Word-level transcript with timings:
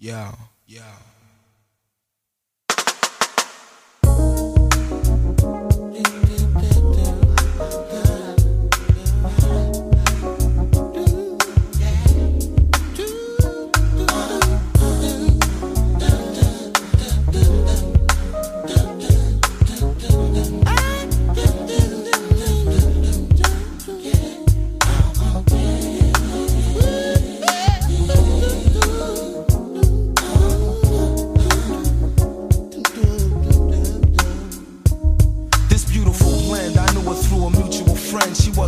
Yeah, 0.00 0.32
yeah. 0.68 0.94
This 5.92 6.27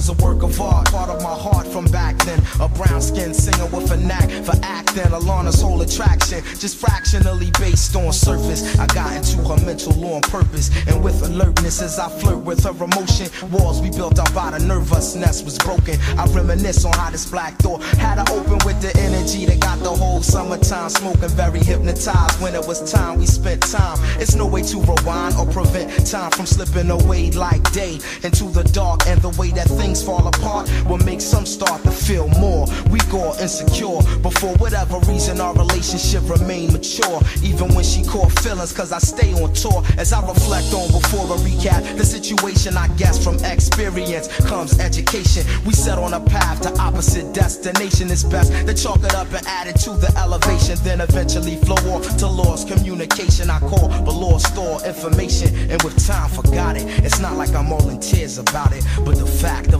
was 0.00 0.08
a 0.08 0.24
work 0.24 0.42
of 0.42 0.58
art, 0.60 0.86
part 0.86 1.10
of 1.10 1.22
my 1.22 1.34
heart 1.34 1.66
from 1.66 1.84
back 1.86 2.16
then. 2.24 2.40
A 2.60 2.68
brown 2.68 3.02
skinned 3.02 3.36
singer 3.36 3.66
with 3.66 3.90
a 3.90 3.98
knack 3.98 4.30
for 4.46 4.56
acting. 4.62 5.12
Alana's 5.12 5.60
whole 5.60 5.82
attraction, 5.82 6.42
just 6.58 6.78
fractionally 6.78 7.50
based 7.58 7.94
on 7.94 8.10
surface. 8.12 8.78
I 8.78 8.86
got 8.86 9.14
into 9.14 9.36
her 9.48 9.60
mental 9.66 9.92
law 9.92 10.14
on 10.16 10.22
purpose, 10.22 10.70
and 10.88 11.04
with 11.04 11.22
alertness 11.22 11.82
as 11.82 11.98
I 11.98 12.08
flirt 12.08 12.38
with 12.38 12.64
her 12.64 12.70
emotion. 12.82 13.28
Walls 13.50 13.82
we 13.82 13.90
built 13.90 14.18
up 14.18 14.34
out 14.36 14.54
of 14.54 14.62
nervousness 14.62 15.42
was 15.42 15.58
broken. 15.58 15.98
I 16.16 16.24
reminisce 16.32 16.84
on 16.86 16.94
how 16.94 17.10
this 17.10 17.28
black 17.30 17.58
door 17.58 17.82
had 18.00 18.14
to 18.14 18.32
open 18.32 18.58
with 18.64 18.80
the 18.80 18.96
energy 18.98 19.44
that 19.46 19.60
got 19.60 19.80
the 19.80 19.90
whole 19.90 20.22
summertime 20.22 20.88
smoking, 20.88 21.28
very 21.28 21.60
hypnotized. 21.60 22.40
When 22.40 22.54
it 22.54 22.66
was 22.66 22.90
time, 22.90 23.18
we 23.18 23.26
spent 23.26 23.60
time. 23.62 23.98
It's 24.18 24.34
no 24.34 24.46
way 24.46 24.62
to 24.62 24.78
rewind 24.80 25.34
or 25.36 25.44
prevent 25.46 26.06
time 26.06 26.30
from 26.30 26.46
slipping 26.46 26.90
away 26.90 27.30
like 27.32 27.70
day 27.72 27.98
into 28.22 28.44
the 28.44 28.64
dark. 28.72 29.06
And 29.06 29.20
the 29.20 29.30
way 29.40 29.50
that 29.50 29.68
things 29.68 29.89
fall 29.98 30.26
apart 30.28 30.70
will 30.86 30.98
make 30.98 31.20
some 31.20 31.44
start 31.44 31.82
to 31.82 31.90
feel 31.90 32.28
more 32.38 32.66
weak 32.90 33.12
or 33.12 33.34
insecure. 33.40 33.98
But 34.22 34.34
for 34.38 34.54
whatever 34.56 34.98
reason, 35.10 35.40
our 35.40 35.54
relationship 35.54 36.22
remained 36.28 36.72
mature. 36.72 37.20
Even 37.42 37.74
when 37.74 37.84
she 37.84 38.04
caught 38.04 38.30
feelings, 38.40 38.72
cause 38.72 38.92
I 38.92 38.98
stay 38.98 39.32
on 39.42 39.52
tour. 39.52 39.82
As 39.98 40.12
I 40.12 40.20
reflect 40.26 40.72
on 40.72 40.86
before 40.92 41.26
a 41.34 41.38
recap, 41.40 41.96
the 41.96 42.04
situation 42.04 42.76
I 42.76 42.88
guess 42.96 43.22
from 43.22 43.36
experience 43.44 44.28
comes 44.46 44.78
education. 44.78 45.44
We 45.66 45.72
set 45.72 45.98
on 45.98 46.14
a 46.14 46.20
path 46.20 46.62
to 46.62 46.78
opposite 46.80 47.32
destination. 47.34 48.10
It's 48.10 48.24
best 48.24 48.52
to 48.52 48.74
chalk 48.74 49.02
it 49.02 49.14
up 49.14 49.32
and 49.32 49.44
add 49.46 49.66
it 49.66 49.76
to 49.80 49.90
the 49.90 50.12
elevation. 50.16 50.76
Then 50.84 51.00
eventually 51.00 51.56
flow 51.56 51.80
off 51.94 52.16
to 52.18 52.26
lost 52.26 52.68
communication. 52.68 53.50
I 53.50 53.58
call, 53.60 53.88
but 53.88 54.14
lost 54.14 54.54
store 54.54 54.84
information. 54.84 55.54
And 55.70 55.82
with 55.82 55.96
time, 56.06 56.30
forgot 56.30 56.76
it. 56.76 56.84
It's 57.04 57.18
not 57.18 57.36
like 57.36 57.54
I'm 57.54 57.72
all 57.72 57.88
in 57.88 58.00
tears 58.00 58.38
about 58.38 58.72
it. 58.72 58.84
But 59.04 59.16
the 59.16 59.26
fact 59.26 59.72
of 59.72 59.79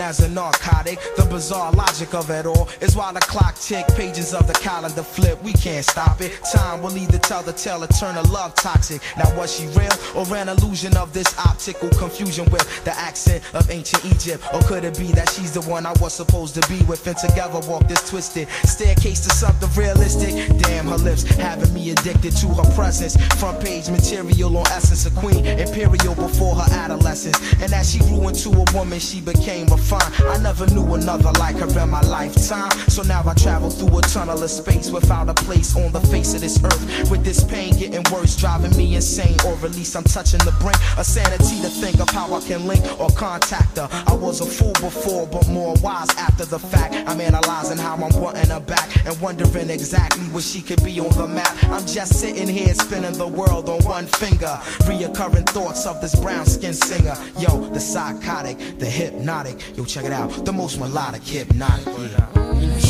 As 0.00 0.20
a 0.20 0.28
narcotic. 0.28 1.00
The 1.16 1.24
bizarre 1.24 1.72
logic 1.72 2.14
of 2.14 2.30
it 2.30 2.46
all 2.46 2.68
is 2.80 2.94
while 2.94 3.12
the 3.12 3.20
clock 3.20 3.56
tick, 3.56 3.84
pages 3.88 4.32
of 4.32 4.46
the 4.46 4.52
calendar 4.54 5.02
flip. 5.02 5.42
We 5.42 5.52
can't 5.52 5.84
stop 5.84 6.20
it. 6.20 6.38
Time 6.52 6.82
will 6.82 6.96
either 6.96 7.18
tell 7.18 7.42
the 7.42 7.52
tale 7.52 7.82
or 7.82 7.88
turn 7.88 8.16
a 8.16 8.22
love 8.28 8.54
toxic. 8.54 9.02
Now 9.16 9.36
was 9.36 9.54
she 9.54 9.66
real 9.68 9.92
or 10.14 10.24
an 10.36 10.48
illusion 10.48 10.96
of 10.96 11.12
this 11.12 11.36
optical 11.38 11.90
confusion 11.90 12.48
with 12.50 12.84
the 12.84 12.96
accent 12.96 13.42
of 13.54 13.70
ancient 13.70 14.04
Egypt? 14.04 14.44
Or 14.54 14.60
could 14.62 14.84
it 14.84 14.96
be 14.96 15.08
that 15.12 15.30
she's 15.30 15.52
the 15.52 15.62
one 15.62 15.84
I 15.84 15.92
was 16.00 16.14
supposed 16.14 16.54
to 16.54 16.66
be 16.68 16.82
with? 16.84 17.06
And 17.06 17.16
together 17.16 17.60
walk 17.68 17.88
this 17.88 18.08
twisted 18.08 18.48
staircase 18.64 19.20
to 19.26 19.30
something 19.30 19.68
realistic. 19.76 20.32
Damn, 20.60 20.86
her 20.86 20.96
lips 20.96 21.24
having 21.36 21.74
me 21.74 21.90
addicted 21.90 22.36
to 22.36 22.48
her 22.48 22.74
presence. 22.74 23.16
Front 23.40 23.60
page 23.60 23.90
material 23.90 24.56
on 24.56 24.66
essence, 24.68 25.06
a 25.06 25.10
queen, 25.10 25.44
imperial 25.44 26.14
before 26.14 26.54
her 26.54 26.72
adolescence. 26.72 27.38
And 27.60 27.72
as 27.74 27.90
she 27.90 27.98
grew 27.98 28.28
into 28.28 28.50
a 28.50 28.64
woman, 28.72 29.00
she 29.00 29.20
became 29.20 29.66
I 29.96 30.38
never 30.42 30.66
knew 30.66 30.94
another 30.94 31.30
like 31.38 31.56
her 31.56 31.80
in 31.80 31.90
my 31.90 32.02
lifetime. 32.02 32.70
So 32.88 33.02
now 33.02 33.22
I 33.26 33.34
travel 33.34 33.70
through 33.70 33.98
a 33.98 34.02
tunnel 34.02 34.42
of 34.42 34.50
space 34.50 34.90
without 34.90 35.28
a 35.28 35.34
place 35.34 35.74
on 35.76 35.92
the 35.92 36.00
face 36.00 36.34
of 36.34 36.42
this 36.42 36.62
earth. 36.62 37.10
With 37.10 37.24
this 37.24 37.42
pain 37.44 37.74
getting 37.78 38.04
worse, 38.12 38.36
driving 38.36 38.76
me 38.76 38.96
insane. 38.96 39.36
Or 39.46 39.54
at 39.54 39.74
least 39.74 39.96
I'm 39.96 40.04
touching 40.04 40.40
the 40.40 40.52
brink 40.60 40.76
of 40.98 41.06
sanity 41.06 41.60
to 41.62 41.68
think 41.68 42.00
of 42.00 42.10
how 42.10 42.34
I 42.34 42.40
can 42.40 42.66
link 42.66 42.84
or 43.00 43.08
contact 43.10 43.78
her. 43.78 43.88
I 44.06 44.14
was 44.14 44.40
a 44.40 44.46
fool 44.46 44.72
before, 44.74 45.26
but 45.26 45.48
more 45.48 45.74
wise 45.82 46.10
after 46.16 46.44
the 46.44 46.58
fact. 46.58 46.94
I'm 47.08 47.20
analyzing 47.20 47.78
how 47.78 47.94
I'm 47.94 48.20
wanting 48.20 48.50
her 48.50 48.60
back 48.60 49.06
and 49.06 49.18
wondering 49.20 49.70
exactly 49.70 50.24
where 50.26 50.42
she 50.42 50.60
could 50.60 50.84
be 50.84 51.00
on 51.00 51.16
the 51.16 51.26
map. 51.26 51.56
I'm 51.64 51.86
just 51.86 52.20
sitting 52.20 52.48
here 52.48 52.74
spinning 52.74 53.14
the 53.14 53.26
world 53.26 53.68
on 53.68 53.82
one 53.84 54.06
finger. 54.06 54.58
Reoccurring 54.84 55.48
thoughts 55.48 55.86
of 55.86 56.00
this 56.00 56.14
brown 56.14 56.44
skinned 56.44 56.76
singer. 56.76 57.14
Yo, 57.38 57.68
the 57.70 57.80
psychotic, 57.80 58.58
the 58.78 58.86
hypnotic. 58.86 59.58
Yo, 59.78 59.84
check 59.84 60.04
it 60.06 60.12
out. 60.12 60.44
The 60.44 60.52
most 60.52 60.80
melodic 60.80 61.22
hypnotic. 61.22 61.86
Yeah. 61.86 62.87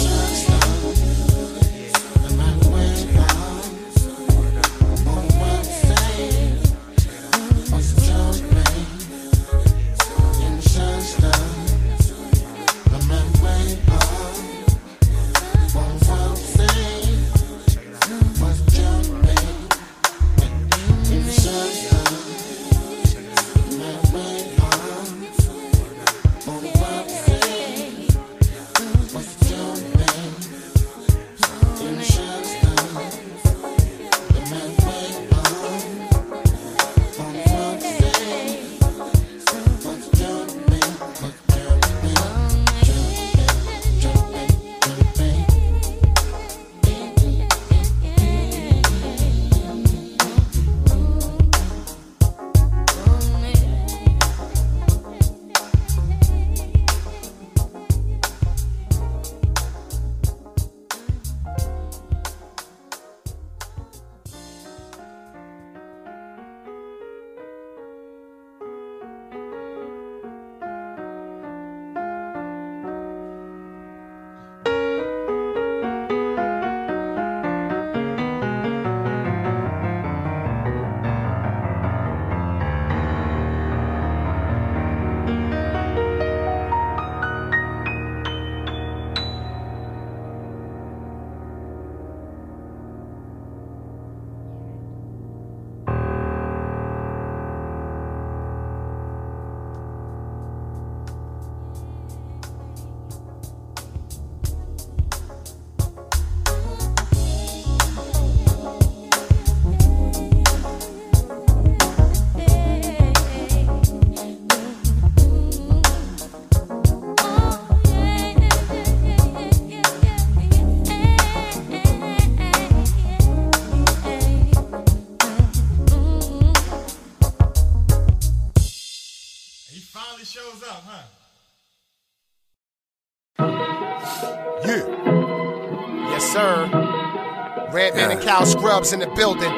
Scrubs 138.49 138.95
in 138.95 139.01
the 139.01 139.07
building. 139.09 139.53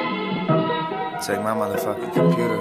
Take 1.22 1.40
my 1.42 1.54
motherfucking 1.54 2.12
computer, 2.12 2.58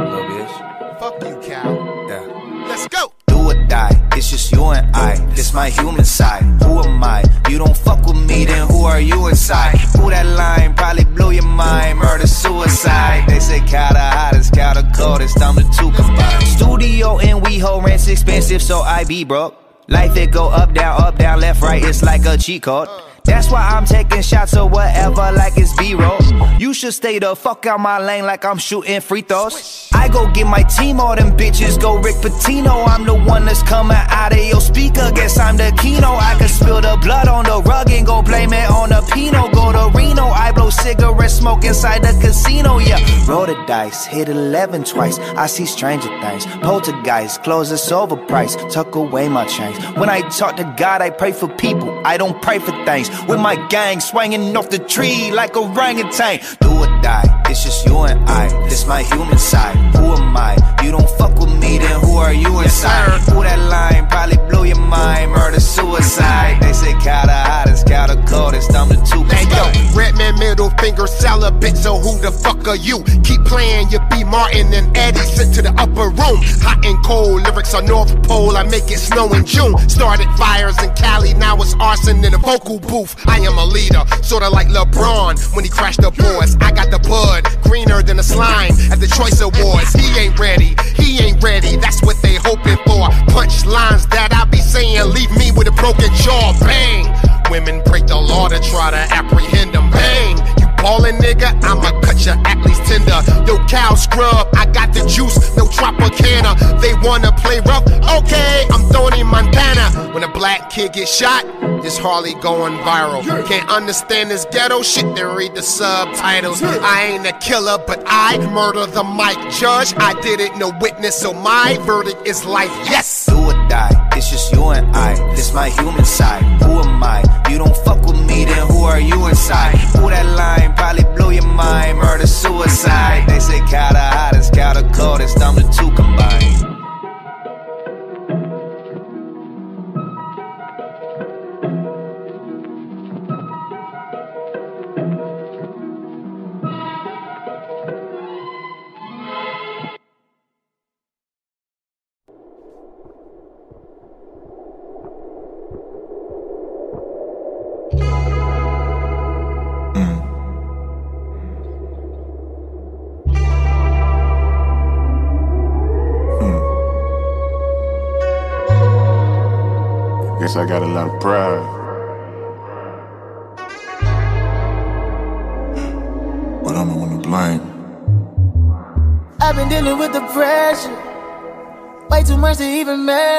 little 0.00 0.24
bitch. 0.30 0.98
Fuck 0.98 1.22
you, 1.22 1.38
Cal. 1.46 2.06
Yeah. 2.08 2.66
Let's 2.66 2.88
go. 2.88 3.12
Do 3.26 3.36
or 3.36 3.66
die, 3.66 4.08
it's 4.12 4.30
just 4.30 4.50
you 4.52 4.64
and 4.64 4.96
I. 4.96 5.16
This 5.34 5.52
my 5.52 5.68
human 5.68 6.06
side. 6.06 6.42
Who 6.62 6.82
am 6.82 7.04
I? 7.04 7.22
You 7.50 7.58
don't 7.58 7.76
fuck 7.76 8.06
with 8.06 8.16
me, 8.16 8.46
then 8.46 8.66
who 8.68 8.84
are 8.84 8.98
you 8.98 9.28
inside? 9.28 9.76
Who 9.98 10.08
that 10.08 10.24
line 10.24 10.74
probably 10.74 11.04
blew 11.04 11.32
your 11.32 11.44
mind? 11.44 11.98
Murder, 11.98 12.26
suicide. 12.26 13.28
They 13.28 13.40
say 13.40 13.60
Cal 13.60 13.92
the 13.92 14.00
hottest, 14.00 14.54
Cal 14.54 14.72
the 14.72 14.90
coldest. 14.96 15.38
I'm 15.42 15.56
the 15.56 15.64
two 15.78 15.90
combined. 15.92 16.46
Studio 16.46 17.18
in 17.18 17.42
WeHo 17.42 17.84
rent's 17.84 18.08
expensive, 18.08 18.62
so 18.62 18.80
I 18.80 19.04
be 19.04 19.24
broke. 19.24 19.54
Life 19.86 20.16
it 20.16 20.32
go 20.32 20.48
up, 20.48 20.72
down, 20.72 21.02
up, 21.02 21.18
down, 21.18 21.40
left, 21.40 21.60
right. 21.60 21.84
It's 21.84 22.02
like 22.02 22.24
a 22.24 22.38
cheat 22.38 22.62
code. 22.62 22.88
That's 23.24 23.50
why 23.50 23.66
I'm 23.66 23.86
taking 23.86 24.20
shots 24.20 24.54
or 24.54 24.68
whatever, 24.68 25.32
like 25.32 25.54
it's 25.56 25.74
B-roll. 25.76 26.20
You 26.58 26.74
should 26.74 26.92
stay 26.92 27.18
the 27.18 27.34
fuck 27.34 27.64
out 27.64 27.80
my 27.80 27.98
lane, 27.98 28.26
like 28.26 28.44
I'm 28.44 28.58
shooting 28.58 29.00
free 29.00 29.22
throws. 29.22 29.88
I 29.94 30.08
go 30.08 30.30
get 30.30 30.46
my 30.46 30.62
team, 30.62 31.00
all 31.00 31.16
them 31.16 31.34
bitches 31.34 31.80
go 31.80 31.96
Rick 31.96 32.16
Pitino. 32.16 32.86
I'm 32.86 33.06
the 33.06 33.14
one 33.14 33.46
that's 33.46 33.62
coming 33.62 33.96
out 33.96 34.32
of 34.32 34.44
your 34.44 34.60
speaker. 34.60 35.10
Guess 35.14 35.38
I'm 35.38 35.56
the 35.56 35.74
Kino. 35.80 36.08
I 36.12 36.36
can 36.38 36.48
spill 36.48 36.82
the 36.82 36.98
blood 37.00 37.26
on 37.26 37.44
the 37.44 37.62
rug 37.62 37.90
and 37.90 38.06
go 38.06 38.20
blame 38.20 38.52
it 38.52 38.70
on 38.70 38.90
the 38.90 39.00
Pino. 39.14 39.50
Go 39.52 39.72
to 39.72 39.96
Reno, 39.96 40.24
I 40.24 40.52
blow 40.52 40.68
cigarette 40.68 41.30
smoke 41.30 41.64
inside 41.64 42.02
the 42.02 42.12
casino. 42.20 42.78
Yeah, 42.78 43.00
roll 43.26 43.46
the 43.46 43.54
dice, 43.66 44.04
hit 44.04 44.28
11 44.28 44.84
twice. 44.84 45.18
I 45.18 45.46
see 45.46 45.64
stranger 45.64 46.08
things. 46.20 46.44
Poltergeist, 46.60 47.42
clothes 47.42 47.72
is 47.72 47.80
overpriced. 47.80 48.70
Tuck 48.70 48.94
away 48.94 49.30
my 49.30 49.46
chains. 49.46 49.78
When 49.96 50.10
I 50.10 50.20
talk 50.28 50.56
to 50.56 50.74
God, 50.76 51.00
I 51.00 51.08
pray 51.08 51.32
for 51.32 51.48
people. 51.48 52.02
I 52.04 52.18
don't 52.18 52.40
pray 52.42 52.58
for 52.58 52.72
things. 52.84 53.08
With 53.28 53.40
my 53.40 53.56
gang 53.68 54.00
swinging 54.00 54.56
off 54.56 54.70
the 54.70 54.78
tree 54.78 55.30
like 55.32 55.56
a 55.56 55.60
orangutan. 55.60 56.40
Do 56.60 56.70
or 56.70 56.86
die, 57.02 57.42
it's 57.48 57.64
just 57.64 57.86
you 57.86 57.98
and 58.00 58.28
I. 58.28 58.48
This 58.68 58.86
my 58.86 59.02
human 59.02 59.38
side. 59.38 59.76
Who 59.96 60.06
am 60.06 60.36
I? 60.36 60.73
You 60.84 60.90
don't 60.90 61.08
fuck 61.16 61.38
with 61.38 61.48
me, 61.58 61.78
then 61.78 61.98
who 62.00 62.18
are 62.18 62.34
you 62.34 62.60
inside? 62.60 63.18
Who 63.32 63.42
that 63.42 63.58
line 63.58 64.06
probably 64.08 64.36
blew 64.48 64.64
your 64.64 64.78
mind? 64.78 65.30
Murder, 65.30 65.58
suicide. 65.58 66.60
They 66.60 66.74
say 66.74 66.92
Cal 67.00 67.24
the 67.24 67.32
hottest, 67.32 67.86
Cal 67.86 68.06
the 68.06 68.22
coldest. 68.28 68.74
I'm 68.74 68.90
the 68.90 68.96
two 68.96 69.24
Hey 69.24 69.48
yo, 69.48 69.64
combined. 69.64 69.96
Redman 69.96 70.38
middle 70.38 70.68
finger 70.78 71.06
celibate, 71.06 71.78
so 71.78 71.96
who 71.96 72.20
the 72.20 72.30
fuck 72.30 72.68
are 72.68 72.76
you? 72.76 73.02
Keep 73.24 73.44
playing 73.46 73.88
your 73.88 74.04
be 74.10 74.24
Martin 74.24 74.74
and 74.74 74.94
Eddie 74.94 75.24
sit 75.24 75.54
to 75.54 75.62
the 75.62 75.72
upper 75.80 76.12
room. 76.12 76.44
Hot 76.60 76.84
and 76.84 77.02
cold, 77.02 77.42
lyrics 77.42 77.72
are 77.72 77.82
North 77.82 78.12
Pole, 78.22 78.54
I 78.56 78.64
make 78.64 78.90
it 78.90 78.98
snow 78.98 79.32
in 79.32 79.46
June. 79.46 79.78
Started 79.88 80.28
fires 80.36 80.76
in 80.82 80.92
Cali, 80.92 81.32
now 81.32 81.56
it's 81.62 81.74
arson 81.80 82.22
in 82.22 82.34
a 82.34 82.38
vocal 82.38 82.78
booth. 82.78 83.16
I 83.26 83.38
am 83.40 83.56
a 83.56 83.64
leader, 83.64 84.04
sorta 84.22 84.50
like 84.50 84.68
LeBron 84.68 85.56
when 85.56 85.64
he 85.64 85.70
crashed 85.70 86.02
the 86.02 86.10
boards. 86.10 86.56
I 86.60 86.72
got 86.72 86.90
the 86.90 87.00
bud, 87.08 87.48
greener 87.64 88.02
than 88.02 88.18
a 88.18 88.22
slime 88.22 88.72
at 88.92 89.00
the 89.00 89.08
Choice 89.08 89.40
Awards. 89.40 89.94
He 89.94 90.12
ain't 90.18 90.38
ready, 90.38 90.73
he 90.96 91.18
ain't 91.20 91.42
ready, 91.42 91.76
that's 91.76 92.02
what 92.02 92.20
they 92.22 92.34
hoping 92.36 92.78
for. 92.86 93.08
Punch 93.32 93.66
lines 93.66 94.06
that 94.08 94.32
I 94.32 94.44
be 94.50 94.58
saying 94.58 95.12
leave 95.12 95.30
me 95.36 95.52
with 95.52 95.68
a 95.68 95.72
broken 95.72 96.12
jaw, 96.14 96.56
bang. 96.60 97.08
Women 97.50 97.82
break 97.84 98.06
the 98.06 98.16
law 98.16 98.48
to 98.48 98.60
try 98.60 98.90
to 98.90 99.02
apprehend 99.14 99.74
them. 99.74 99.90
Bang! 99.90 100.63
You 100.84 100.90
ballin' 100.90 101.16
nigga, 101.16 101.48
I'ma 101.64 101.98
cut 102.02 102.26
your 102.26 102.34
athlete's 102.44 102.78
tender. 102.86 103.18
Yo, 103.50 103.56
cow 103.68 103.94
scrub, 103.94 104.48
I 104.52 104.66
got 104.66 104.92
the 104.92 105.00
juice, 105.08 105.56
no 105.56 105.64
Tropicana. 105.64 106.52
They 106.82 106.92
wanna 107.06 107.32
play 107.32 107.60
rough? 107.60 107.86
Okay, 107.86 108.66
I'm 108.70 108.86
Tony 108.92 109.22
Montana. 109.22 110.12
When 110.12 110.22
a 110.24 110.28
black 110.28 110.68
kid 110.68 110.92
gets 110.92 111.16
shot, 111.16 111.42
this 111.82 111.96
Harley 111.96 112.34
going 112.34 112.76
viral. 112.80 113.22
Can't 113.46 113.66
understand 113.70 114.30
this 114.30 114.44
ghetto 114.52 114.82
shit, 114.82 115.06
then 115.16 115.34
read 115.34 115.54
the 115.54 115.62
subtitles. 115.62 116.62
I 116.62 117.14
ain't 117.14 117.26
a 117.26 117.32
killer, 117.38 117.78
but 117.86 118.02
I 118.06 118.36
murder 118.52 118.84
the 118.84 119.04
mic 119.04 119.38
judge. 119.54 119.94
I 119.96 120.12
didn't 120.20 120.58
no 120.58 120.70
witness, 120.82 121.16
so 121.16 121.32
my 121.32 121.78
verdict 121.86 122.26
is 122.26 122.44
life. 122.44 122.72
Yes! 122.84 123.24
Do 123.24 123.36
or 123.36 123.52
die, 123.68 123.93
it's 124.16 124.30
just 124.30 124.52
you 124.52 124.62
and 124.70 124.86
I. 124.94 125.14
This 125.34 125.52
my 125.52 125.70
human 125.70 126.04
side. 126.04 126.42
Who 126.62 126.72
am 126.80 127.02
I? 127.02 127.22
You 127.50 127.58
don't 127.58 127.76
fuck 127.76 128.00
with 128.06 128.20
me, 128.26 128.44
then 128.44 128.66
who 128.68 128.84
are 128.84 129.00
you 129.00 129.26
inside? 129.26 129.76
Who 129.96 130.10
that 130.10 130.26
line 130.36 130.74
probably 130.74 131.04
blew 131.14 131.32
your 131.32 131.46
mind? 131.46 131.98
Murder, 131.98 132.26
suicide. 132.26 133.28
They 133.28 133.40
say 133.40 133.58
Cal 133.70 133.92
the 133.92 134.00
hottest, 134.00 134.52
Cal 134.54 134.74
the 134.74 134.88
coldest. 134.94 135.40
I'm 135.40 135.54
the 135.56 135.62
two 135.62 135.90
combined. 135.94 136.73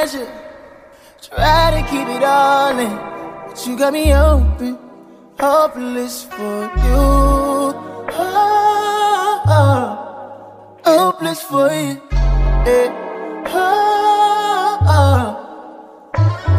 Measure. 0.05 0.27
Try 1.21 1.71
to 1.75 1.81
keep 1.89 2.07
it 2.07 2.23
all 2.23 2.77
in. 2.77 2.95
But 3.47 3.65
you 3.65 3.77
got 3.77 3.93
me 3.93 4.13
open, 4.13 4.77
hopeless 5.39 6.23
for 6.25 6.61
you. 6.85 7.05
Oh, 8.17 9.41
oh, 9.47 9.87
hopeless 10.83 11.41
for 11.41 11.69
you. 11.69 12.01
Yeah. 12.67 13.01
Oh, 13.47 14.77
oh. 14.97 15.27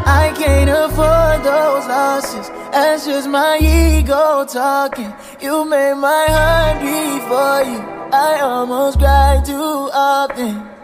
I 0.07 0.33
can't 0.37 0.71
afford 0.71 1.45
those 1.45 1.87
losses. 1.87 2.49
That's 2.73 3.07
just 3.07 3.29
my 3.29 3.59
ego 3.61 4.45
talking. 4.47 5.12
You 5.41 5.65
made 5.65 5.95
my 5.95 6.26
heart 6.29 6.81
beat 6.81 7.23
for 7.31 7.57
you. 7.71 7.81
I 8.12 8.41
almost 8.41 8.99
cry 8.99 9.41
too 9.45 9.91
often. 9.93 10.75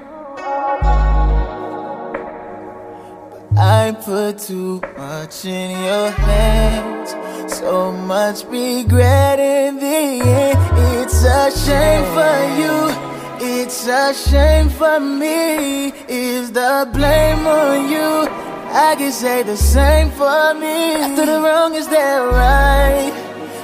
Put 4.05 4.39
too 4.39 4.81
much 4.97 5.45
in 5.45 5.71
your 5.71 6.11
hands. 6.11 7.15
So 7.55 7.93
much 7.93 8.45
regret 8.45 9.39
in 9.39 9.77
the 9.77 10.21
end. 10.21 10.59
It's 10.99 11.25
a 11.25 11.51
shame 11.51 12.05
for 12.17 12.39
you. 12.61 12.91
It's 13.45 13.87
a 13.87 14.13
shame 14.13 14.71
for 14.71 14.99
me. 14.99 15.93
Is 16.09 16.51
the 16.53 16.89
blame 16.93 17.47
on 17.47 17.89
you? 17.89 18.29
I 18.75 18.95
can 18.97 19.13
say 19.13 19.43
the 19.43 19.57
same 19.57 20.11
for 20.11 20.55
me. 20.55 20.95
After 20.95 21.27
the 21.27 21.41
wrong, 21.41 21.75
is 21.75 21.87
that 21.89 22.19
right? 22.19 23.13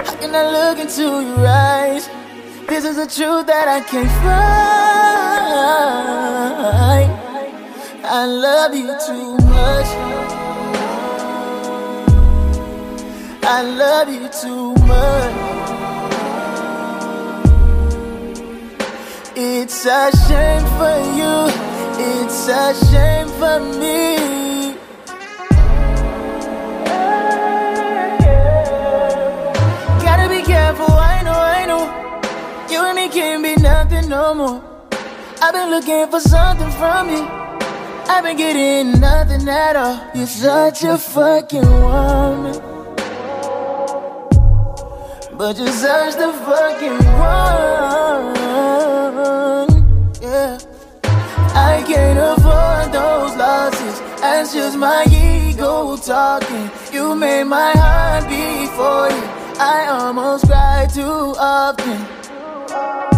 How 0.07 0.15
can 0.21 0.35
I 0.35 0.51
look 0.51 0.79
into 0.79 1.03
your 1.03 1.47
eyes? 1.47 2.09
This 2.69 2.85
is 2.85 2.97
the 2.97 3.07
truth 3.07 3.47
that 3.47 3.67
I 3.67 3.81
can't 3.81 4.11
find. 4.23 4.59
I 8.11 8.25
love 8.25 8.75
you 8.75 8.97
too 9.07 9.37
much. 9.47 10.08
I 13.51 13.63
love 13.63 14.11
you 14.11 14.29
too 14.29 14.75
much. 14.85 15.35
It's 19.35 19.87
a 19.87 20.11
shame 20.29 20.67
for 20.77 20.99
you. 21.17 21.49
It's 21.99 22.47
a 22.47 22.75
shame 22.91 23.29
for 23.41 23.59
me. 23.81 24.77
Gotta 30.05 30.29
be 30.29 30.43
careful, 30.43 30.93
I 30.93 31.23
know, 31.25 31.33
I 31.33 31.65
know. 31.65 31.85
You 32.71 32.85
and 32.85 32.97
me 32.97 33.09
can't 33.09 33.43
be 33.43 33.57
nothing 33.57 34.11
no 34.11 34.35
more. 34.35 34.63
I've 35.41 35.55
been 35.55 35.71
looking 35.71 36.07
for 36.11 36.21
something 36.21 36.71
from 36.73 37.09
you. 37.09 37.27
I've 38.11 38.25
been 38.25 38.37
getting 38.37 39.01
nothing 39.01 39.49
at 39.49 39.75
all. 39.75 39.99
You're 40.15 40.27
such 40.27 40.85
a 40.85 40.99
fucking 40.99 41.63
woman. 41.63 42.78
But 45.39 45.57
you 45.57 45.69
search 45.69 46.17
the 46.17 46.33
fucking 46.33 46.99
one. 47.17 48.35
Yeah. 50.21 50.59
I 51.55 51.85
can't 51.87 52.19
afford 52.19 52.93
those 52.93 53.37
losses. 53.37 54.01
That's 54.21 54.53
just 54.53 54.77
my 54.77 55.05
ego 55.05 55.97
talking. 55.97 56.69
You 56.93 57.15
made 57.15 57.45
my 57.45 57.71
heart 57.71 58.29
beat 58.29 58.69
for 58.71 59.11
you. 59.15 59.23
I 59.61 59.87
almost 59.89 60.47
cry 60.47 60.89
too 60.93 61.37
often. 61.39 63.18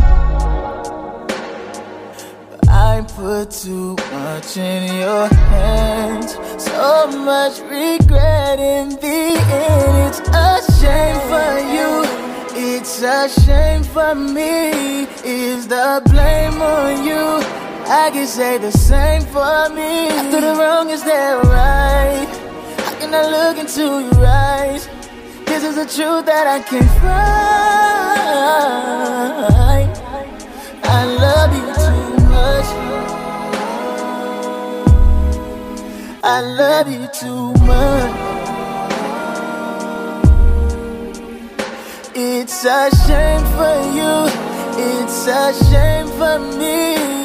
Put 3.21 3.51
too 3.51 3.95
much 4.13 4.57
in 4.57 4.83
your 4.97 5.29
hands. 5.29 6.33
So 6.57 7.07
much 7.31 7.61
regret 7.61 8.59
in 8.59 8.89
the 9.05 9.21
end. 9.67 9.95
It's 10.09 10.21
a 10.47 10.51
shame 10.81 11.21
for 11.31 11.53
you. 11.75 11.91
It's 12.69 13.03
a 13.03 13.29
shame 13.29 13.85
for 13.85 14.15
me. 14.15 15.05
Is 15.23 15.69
the 15.69 16.01
blame 16.07 16.63
on 16.63 17.05
you? 17.05 17.45
I 18.03 18.11
can 18.11 18.27
say 18.27 18.57
the 18.57 18.73
same 18.73 19.23
for 19.35 19.69
me. 19.69 20.09
After 20.21 20.41
the 20.41 20.55
wrong, 20.59 20.89
is 20.89 21.03
there 21.05 21.37
right? 21.41 22.31
How 22.85 22.95
can 23.01 23.15
I 23.15 23.25
look 23.37 23.59
into 23.59 23.87
your 24.09 24.27
eyes? 24.27 24.89
This 25.45 25.63
is 25.63 25.75
the 25.75 25.85
truth 25.95 26.25
that 26.25 26.47
I 26.47 26.61
can't 26.61 26.91
find. 27.03 27.51
I 30.83 31.05
love 31.05 31.51
you 31.57 31.70
I 36.33 36.43
love 36.43 36.89
you 36.89 37.09
too 37.09 37.53
much. 37.67 38.15
It's 42.15 42.65
a 42.65 42.89
shame 43.05 43.45
for 43.57 43.77
you. 43.99 44.15
It's 44.79 45.27
a 45.27 45.53
shame 45.71 46.07
for 46.19 46.39
me. 46.57 47.20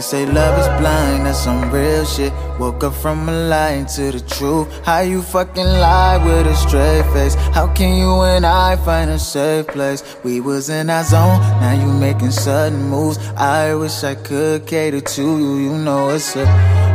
They 0.00 0.06
say 0.06 0.24
love 0.24 0.58
is 0.58 0.66
blind, 0.80 1.26
that's 1.26 1.40
some 1.40 1.70
real 1.70 2.06
shit. 2.06 2.32
Woke 2.58 2.84
up 2.84 2.94
from 2.94 3.28
a 3.28 3.32
lie 3.32 3.84
to 3.96 4.10
the 4.10 4.20
truth. 4.20 4.66
How 4.82 5.00
you 5.00 5.20
fucking 5.20 5.62
lie 5.62 6.16
with 6.24 6.46
a 6.46 6.56
straight 6.56 7.04
face? 7.12 7.34
How 7.52 7.66
can 7.74 7.98
you 7.98 8.22
and 8.22 8.46
I 8.46 8.76
find 8.76 9.10
a 9.10 9.18
safe 9.18 9.66
place? 9.66 10.02
We 10.24 10.40
was 10.40 10.70
in 10.70 10.88
our 10.88 11.04
zone, 11.04 11.38
now 11.60 11.72
you 11.72 11.92
making 11.92 12.30
sudden 12.30 12.88
moves. 12.88 13.18
I 13.36 13.74
wish 13.74 14.02
I 14.02 14.14
could 14.14 14.66
cater 14.66 15.02
to 15.02 15.22
you. 15.22 15.56
You 15.58 15.76
know 15.76 16.08
it's 16.08 16.34
a 16.34 16.46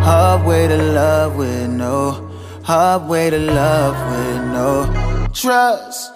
hard 0.02 0.44
way 0.44 0.68
to 0.68 0.76
love 0.76 1.36
with 1.36 1.70
no, 1.70 2.28
hard 2.64 3.08
way 3.08 3.30
to 3.30 3.38
love 3.38 3.96
with 4.10 4.46
no 4.52 5.28
trust. 5.32 6.16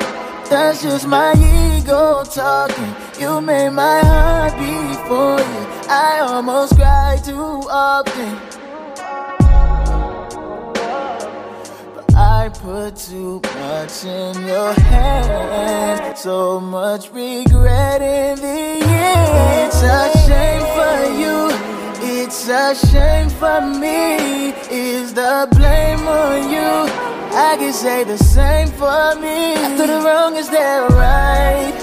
That's 0.50 0.82
just 0.82 1.06
my 1.06 1.34
ego 1.34 2.24
talking. 2.24 2.96
You 3.22 3.42
made 3.42 3.70
my 3.70 4.00
heart 4.00 4.58
beat 4.58 5.08
for 5.08 5.38
you. 5.38 5.79
I 5.92 6.20
almost 6.20 6.76
cry 6.76 7.20
too 7.24 7.64
often. 7.68 8.38
But 11.96 12.16
I 12.16 12.50
put 12.54 12.96
too 12.96 13.42
much 13.56 14.06
in 14.06 14.46
your 14.46 14.74
hands. 14.74 16.20
So 16.22 16.60
much 16.60 17.10
regret 17.12 18.04
in 18.04 18.38
the 18.38 18.86
end. 18.86 19.66
It's 19.66 19.82
a 19.82 20.12
shame 20.28 20.66
for 20.78 20.98
you. 21.18 21.50
It's 22.22 22.48
a 22.48 22.76
shame 22.76 23.30
for 23.30 23.60
me. 23.62 24.50
Is 24.70 25.16
the 25.16 25.48
blame 25.54 26.08
on 26.08 26.52
you? 26.52 26.94
I 27.34 27.56
can 27.58 27.74
say 27.74 28.04
the 28.04 28.18
same 28.18 28.68
for 28.68 29.16
me. 29.16 29.56
After 29.56 29.88
the 29.88 30.02
wrong, 30.06 30.36
is 30.36 30.50
there 30.52 30.88
right? 30.90 31.74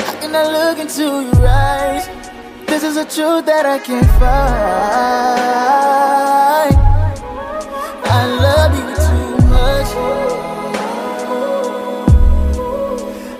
How 0.00 0.20
can 0.20 0.36
I 0.36 0.52
look 0.52 0.78
into 0.78 1.02
your 1.02 1.46
eyes? 1.46 2.23
This 2.74 2.82
is 2.82 2.96
a 2.96 3.04
truth 3.04 3.46
that 3.46 3.66
I 3.66 3.78
can't 3.78 4.04
find. 4.18 4.34
I 8.04 8.26
love 8.46 8.74
you 8.74 8.88
too 9.06 9.30
much. 9.46 9.90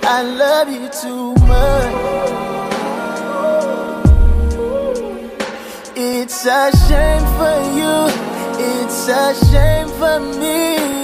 I 0.04 0.22
love 0.22 0.68
you 0.70 0.88
too 0.88 1.34
much. 1.50 1.94
It's 5.96 6.46
a 6.46 6.70
shame 6.86 7.26
for 7.36 7.58
you. 7.74 7.94
It's 8.62 9.08
a 9.08 9.34
shame 9.50 9.88
for 9.98 10.20
me. 10.38 11.03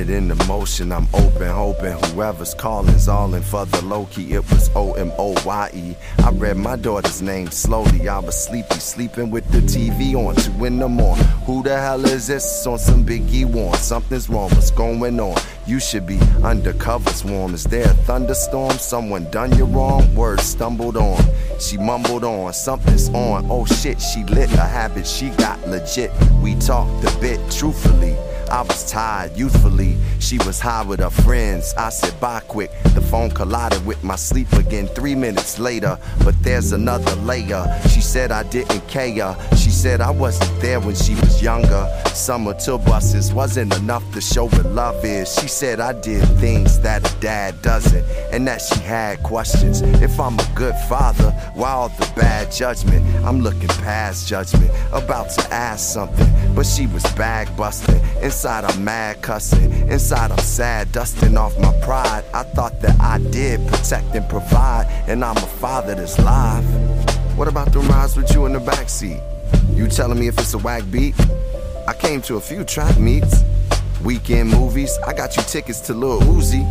Embedded 0.00 0.16
in 0.16 0.28
the 0.28 0.44
motion, 0.46 0.92
I'm 0.92 1.06
open, 1.12 1.48
hoping 1.48 1.92
whoever's 1.92 2.54
calling's 2.54 3.06
all 3.06 3.34
in 3.34 3.42
for 3.42 3.66
the 3.66 3.84
low 3.84 4.06
key. 4.06 4.32
It 4.32 4.50
was 4.50 4.70
O 4.74 4.94
M 4.94 5.12
O 5.18 5.36
Y 5.44 5.70
E. 5.74 5.96
I 6.24 6.30
read 6.30 6.56
my 6.56 6.76
daughter's 6.76 7.20
name 7.20 7.50
slowly. 7.50 8.08
I 8.08 8.18
was 8.18 8.34
sleepy, 8.42 8.76
sleeping 8.76 9.30
with 9.30 9.46
the 9.52 9.58
TV 9.58 10.14
on, 10.14 10.36
two 10.36 10.64
in 10.64 10.78
the 10.78 10.88
morning. 10.88 11.26
Who 11.44 11.62
the 11.62 11.78
hell 11.78 12.02
is 12.06 12.28
this? 12.28 12.66
On 12.66 12.78
some 12.78 13.04
Biggie 13.04 13.44
Warn. 13.44 13.76
Something's 13.76 14.30
wrong, 14.30 14.48
what's 14.50 14.70
going 14.70 15.20
on? 15.20 15.36
You 15.66 15.78
should 15.78 16.06
be 16.06 16.18
undercover 16.42 17.10
swarm. 17.10 17.52
Is 17.52 17.64
there 17.64 17.90
a 17.90 17.94
thunderstorm? 18.06 18.78
Someone 18.78 19.30
done 19.30 19.54
you 19.58 19.66
wrong? 19.66 20.14
Words 20.14 20.44
stumbled 20.44 20.96
on. 20.96 21.22
She 21.58 21.76
mumbled 21.76 22.24
on, 22.24 22.54
something's 22.54 23.10
on. 23.10 23.46
Oh 23.50 23.66
shit, 23.66 24.00
she 24.00 24.24
lit 24.24 24.50
a 24.54 24.64
habit, 24.64 25.06
she 25.06 25.28
got 25.30 25.60
legit. 25.68 26.10
We 26.42 26.54
talked 26.54 27.04
a 27.04 27.20
bit 27.20 27.38
truthfully. 27.50 28.16
I 28.50 28.62
was 28.62 28.90
tired, 28.90 29.36
youthfully. 29.36 29.96
She 30.18 30.38
was 30.38 30.58
high 30.60 30.82
with 30.82 31.00
her 31.00 31.10
friends. 31.10 31.72
I 31.76 31.90
said 31.90 32.18
bye 32.20 32.40
quick. 32.40 32.70
The 32.94 33.00
phone 33.00 33.30
collided 33.30 33.84
with 33.86 34.02
my 34.02 34.16
sleep 34.16 34.52
again 34.52 34.86
three 34.88 35.14
minutes 35.14 35.58
later. 35.58 35.98
But 36.24 36.34
there's 36.42 36.72
another 36.72 37.14
layer. 37.22 37.64
She 37.88 38.00
said 38.00 38.32
I 38.32 38.42
didn't 38.44 38.86
care. 38.88 39.36
She 39.56 39.70
said 39.70 40.00
I 40.00 40.10
wasn't 40.10 40.60
there 40.60 40.80
when 40.80 40.94
she 40.94 41.14
was 41.14 41.42
younger. 41.42 41.88
Summer 42.14 42.54
tour 42.54 42.78
buses 42.78 43.32
wasn't 43.32 43.76
enough 43.76 44.04
to 44.12 44.20
show 44.20 44.48
what 44.48 44.66
love 44.66 45.04
is. 45.04 45.32
She 45.40 45.48
said 45.48 45.80
I 45.80 45.92
did 46.00 46.24
things 46.38 46.80
that 46.80 47.10
a 47.10 47.20
dad 47.20 47.62
doesn't, 47.62 48.04
and 48.32 48.46
that 48.46 48.60
she 48.60 48.80
had 48.80 49.22
questions. 49.22 49.80
If 49.80 50.18
I'm 50.18 50.38
a 50.38 50.48
good 50.54 50.74
father, 50.88 51.30
why 51.54 51.70
all 51.70 51.88
the 51.88 52.10
bad 52.16 52.52
judgment? 52.52 53.04
I'm 53.24 53.40
looking 53.40 53.68
past 53.68 54.28
judgment, 54.28 54.70
about 54.92 55.30
to 55.30 55.52
ask 55.52 55.92
something, 55.92 56.28
but 56.54 56.66
she 56.66 56.86
was 56.88 57.04
bag 57.12 57.48
busting. 57.56 58.00
Inside 58.22 58.64
I'm 58.64 58.84
mad 58.84 59.22
cussing, 59.22 59.72
inside 59.88 60.30
I'm 60.30 60.38
sad, 60.38 60.92
dusting 60.92 61.38
off 61.38 61.58
my 61.58 61.72
pride. 61.80 62.22
I 62.34 62.42
thought 62.42 62.80
that 62.82 63.00
I 63.00 63.18
did 63.30 63.66
protect 63.68 64.14
and 64.14 64.28
provide, 64.28 64.86
and 65.08 65.24
I'm 65.24 65.38
a 65.38 65.48
father 65.58 65.94
that's 65.94 66.18
live. 66.18 66.64
What 67.38 67.48
about 67.48 67.72
the 67.72 67.78
rides 67.80 68.16
with 68.16 68.32
you 68.34 68.44
in 68.44 68.52
the 68.52 68.58
backseat? 68.58 69.22
You 69.74 69.88
telling 69.88 70.18
me 70.18 70.28
if 70.28 70.38
it's 70.38 70.52
a 70.52 70.58
whack 70.58 70.82
beat? 70.90 71.14
I 71.88 71.94
came 71.94 72.20
to 72.22 72.36
a 72.36 72.40
few 72.40 72.62
track 72.64 72.98
meets. 72.98 73.42
Weekend 74.04 74.50
movies, 74.50 74.98
I 75.06 75.14
got 75.14 75.36
you 75.36 75.42
tickets 75.44 75.80
to 75.82 75.94
Lil 75.94 76.20
Uzi. 76.20 76.64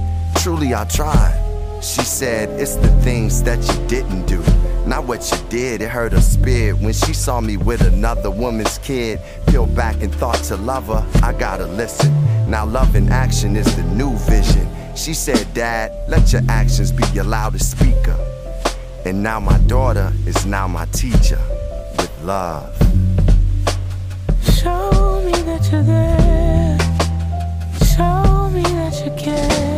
Truly, 0.44 0.76
I 0.76 0.86
tried. 0.86 1.36
She 1.82 2.02
said, 2.02 2.60
It's 2.60 2.76
the 2.76 2.90
things 3.02 3.42
that 3.44 3.58
you 3.68 3.88
didn't 3.88 4.28
do, 4.28 4.44
not 4.90 5.06
what 5.06 5.32
you 5.32 5.38
did. 5.50 5.82
It 5.84 5.90
hurt 5.90 6.14
her 6.14 6.22
spirit 6.22 6.80
when 6.80 6.94
she 6.94 7.14
saw 7.14 7.40
me 7.40 7.58
with 7.58 7.82
another 7.82 8.32
woman's 8.32 8.80
kid. 8.80 9.20
Peeled 9.48 9.76
back 9.76 10.02
and 10.02 10.14
thought 10.16 10.44
to 10.46 10.58
love 10.58 10.88
her, 10.88 11.06
I 11.22 11.32
gotta 11.32 11.68
listen. 11.68 12.12
Now, 12.50 12.66
love 12.66 12.96
in 12.96 13.08
action 13.10 13.56
is 13.56 13.74
the 13.76 13.84
new 13.84 14.18
vision. 14.18 14.68
She 14.96 15.14
said, 15.14 15.54
Dad, 15.54 15.92
let 16.10 16.34
your 16.34 16.42
actions 16.50 16.92
be 16.92 17.04
your 17.14 17.24
loudest 17.24 17.72
speaker. 17.72 18.18
And 19.06 19.22
now 19.22 19.40
my 19.40 19.60
daughter 19.60 20.12
is 20.26 20.46
now 20.48 20.68
my 20.68 20.86
teacher 20.88 21.40
with 21.98 22.12
love. 22.24 22.76
Show 24.42 25.22
me 25.24 25.34
that 25.44 25.70
you're 25.72 25.84
there. 25.84 26.78
Show 27.86 28.50
me 28.50 28.64
that 28.64 29.06
you 29.06 29.12
care. 29.24 29.69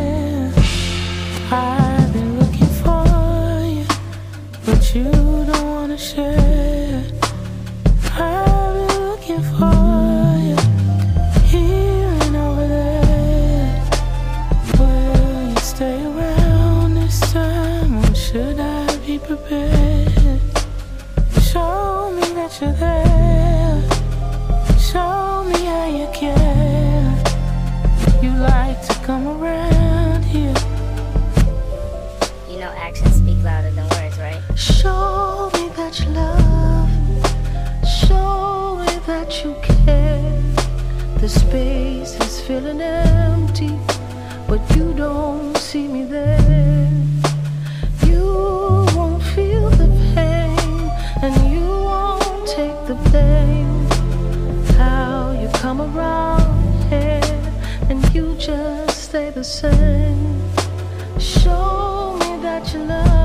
you 4.94 5.04
don't 5.04 5.66
wanna 5.66 5.98
share. 5.98 7.04
I've 8.14 8.74
been 8.74 9.04
looking 9.08 9.42
for 9.42 10.36
you 10.48 10.58
here 11.48 12.08
and 12.26 12.36
over 12.36 12.68
there. 12.68 13.90
Will 14.78 15.50
you 15.50 15.60
stay 15.60 16.06
around 16.06 16.96
this 16.96 17.20
time, 17.32 18.00
or 18.00 18.16
should 18.16 18.60
I 18.60 18.98
be 19.06 19.18
prepared? 19.18 20.42
Show 21.42 22.12
me 22.12 22.26
that 22.34 22.60
you're 22.60 22.74
there. 22.74 23.01
Show 34.62 35.50
me 35.56 35.70
that 35.70 36.00
you 36.00 36.12
love. 36.12 36.88
Show 37.84 38.76
me 38.76 39.00
that 39.08 39.44
you 39.44 39.56
care. 39.64 40.40
The 41.18 41.28
space 41.28 42.14
is 42.20 42.42
feeling 42.42 42.80
empty, 42.80 43.76
but 44.48 44.62
you 44.76 44.94
don't 44.94 45.58
see 45.58 45.88
me 45.88 46.04
there. 46.04 46.92
You 48.06 48.86
won't 48.94 49.24
feel 49.34 49.68
the 49.72 49.90
pain, 50.14 50.92
and 51.24 51.34
you 51.52 51.66
won't 51.66 52.48
take 52.48 52.86
the 52.86 52.94
blame. 53.10 53.88
How 54.78 55.32
you 55.42 55.50
come 55.56 55.82
around 55.82 56.84
here, 56.84 57.42
and 57.90 58.00
you 58.14 58.36
just 58.38 59.06
stay 59.06 59.32
the 59.32 59.44
same. 59.44 60.40
Show 61.18 62.16
me 62.20 62.38
that 62.44 62.72
you 62.76 62.84
love. 62.84 63.21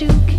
You 0.00 0.33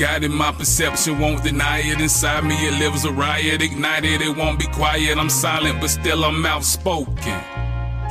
Often 0.00 0.22
misguided, 0.22 0.30
my 0.30 0.52
perception 0.52 1.18
won't 1.18 1.42
deny 1.44 1.80
it. 1.80 2.00
Inside 2.00 2.44
me, 2.44 2.54
it 2.66 2.78
lives 2.78 3.04
a 3.04 3.12
riot, 3.12 3.60
ignited. 3.60 4.22
It 4.22 4.34
won't 4.34 4.58
be 4.58 4.66
quiet. 4.68 5.18
I'm 5.18 5.28
silent, 5.28 5.78
but 5.78 5.90
still 5.90 6.24
I'm 6.24 6.46
outspoken. 6.46 7.38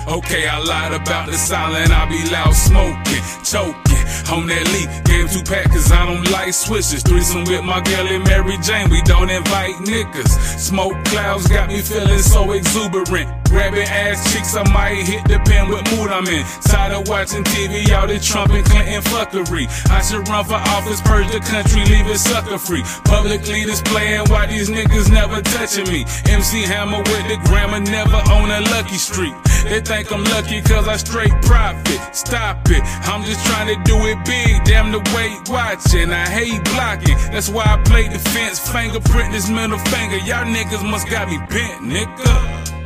Okay, 0.07 0.47
I 0.47 0.59
lied 0.59 0.93
about 0.93 1.27
the 1.27 1.37
silent, 1.37 1.91
I 1.91 2.05
be 2.07 2.23
loud 2.31 2.53
smoking, 2.53 3.23
choking 3.43 4.05
on 4.31 4.47
that 4.47 4.65
leak. 4.73 4.89
Game 5.05 5.27
two 5.27 5.43
pack, 5.43 5.71
cause 5.71 5.91
I 5.91 6.05
don't 6.05 6.29
like 6.31 6.53
switches. 6.53 7.03
Threesome 7.03 7.45
with 7.45 7.63
my 7.63 7.81
girl 7.81 8.07
and 8.07 8.23
Mary 8.23 8.57
Jane, 8.61 8.89
we 8.89 9.01
don't 9.01 9.29
invite 9.29 9.75
niggas. 9.85 10.59
Smoke 10.59 10.95
clouds 11.05 11.47
got 11.47 11.69
me 11.69 11.81
feeling 11.81 12.19
so 12.19 12.51
exuberant. 12.51 13.38
Grabbing 13.49 13.81
ass 13.81 14.31
cheeks, 14.31 14.55
I 14.55 14.61
might 14.69 15.01
hit 15.01 15.25
the 15.25 15.41
pen 15.41 15.69
with 15.69 15.81
mood 15.97 16.13
I'm 16.13 16.25
in. 16.29 16.45
Tired 16.69 16.93
of 16.93 17.09
watching 17.09 17.43
TV, 17.43 17.89
all 17.97 18.05
this 18.05 18.25
Trump 18.25 18.53
and 18.53 18.63
Clinton 18.63 19.01
fuckery. 19.09 19.65
I 19.89 20.01
should 20.01 20.27
run 20.29 20.45
for 20.45 20.61
office, 20.77 21.01
purge 21.01 21.31
the 21.33 21.39
country, 21.41 21.81
leave 21.89 22.05
it 22.05 22.19
sucker 22.19 22.59
free. 22.59 22.83
Public 23.05 23.47
leaders 23.47 23.81
playing 23.81 24.29
why 24.29 24.45
these 24.45 24.69
niggas 24.69 25.11
never 25.11 25.41
touching 25.41 25.89
me. 25.89 26.05
MC 26.29 26.61
Hammer 26.61 26.99
with 26.99 27.25
the 27.25 27.41
grammar, 27.49 27.79
never 27.79 28.21
on 28.29 28.51
a 28.51 28.61
lucky 28.69 29.01
street. 29.01 29.33
They 29.65 29.81
think 29.81 30.11
I'm 30.11 30.23
lucky 30.25 30.61
cause 30.61 30.87
I 30.87 30.97
straight 30.97 31.33
profit. 31.41 31.99
Stop 32.15 32.69
it, 32.69 32.83
I'm 33.09 33.25
just 33.25 33.43
trying 33.47 33.67
to 33.73 33.81
do 33.83 33.97
it 34.05 34.23
big. 34.25 34.63
Damn 34.63 34.91
the 34.91 35.01
weight 35.17 35.49
watching, 35.49 36.13
I 36.13 36.29
hate 36.29 36.63
blocking. 36.65 37.17
That's 37.33 37.49
why 37.49 37.65
I 37.65 37.81
play 37.83 38.07
defense, 38.09 38.59
fingerprint 38.59 39.33
this 39.33 39.49
middle 39.49 39.79
finger. 39.89 40.17
Y'all 40.17 40.45
niggas 40.45 40.87
must 40.87 41.09
got 41.09 41.27
me 41.27 41.37
bent, 41.49 41.81
nigga. 41.81 42.78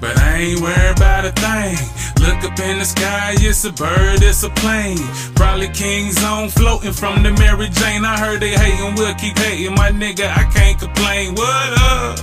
But 0.00 0.16
I 0.18 0.38
ain't 0.38 0.60
worried 0.60 0.96
about 0.96 1.26
a 1.26 1.32
thing. 1.32 1.76
Look 2.24 2.44
up 2.44 2.58
in 2.58 2.78
the 2.78 2.84
sky, 2.84 3.34
it's 3.36 3.64
a 3.64 3.72
bird, 3.72 4.22
it's 4.22 4.42
a 4.42 4.50
plane. 4.50 4.98
Probably 5.34 5.68
King 5.68 6.10
Zone 6.12 6.48
floating 6.48 6.92
from 6.92 7.22
the 7.22 7.32
Mary 7.32 7.68
Jane. 7.68 8.04
I 8.04 8.18
heard 8.18 8.40
they 8.40 8.56
hating, 8.56 8.94
we'll 8.94 9.14
keep 9.14 9.36
hating. 9.38 9.74
My 9.74 9.90
nigga, 9.90 10.28
I 10.28 10.44
can't 10.52 10.78
complain. 10.78 11.34
What 11.34 11.72
up? 11.80 12.18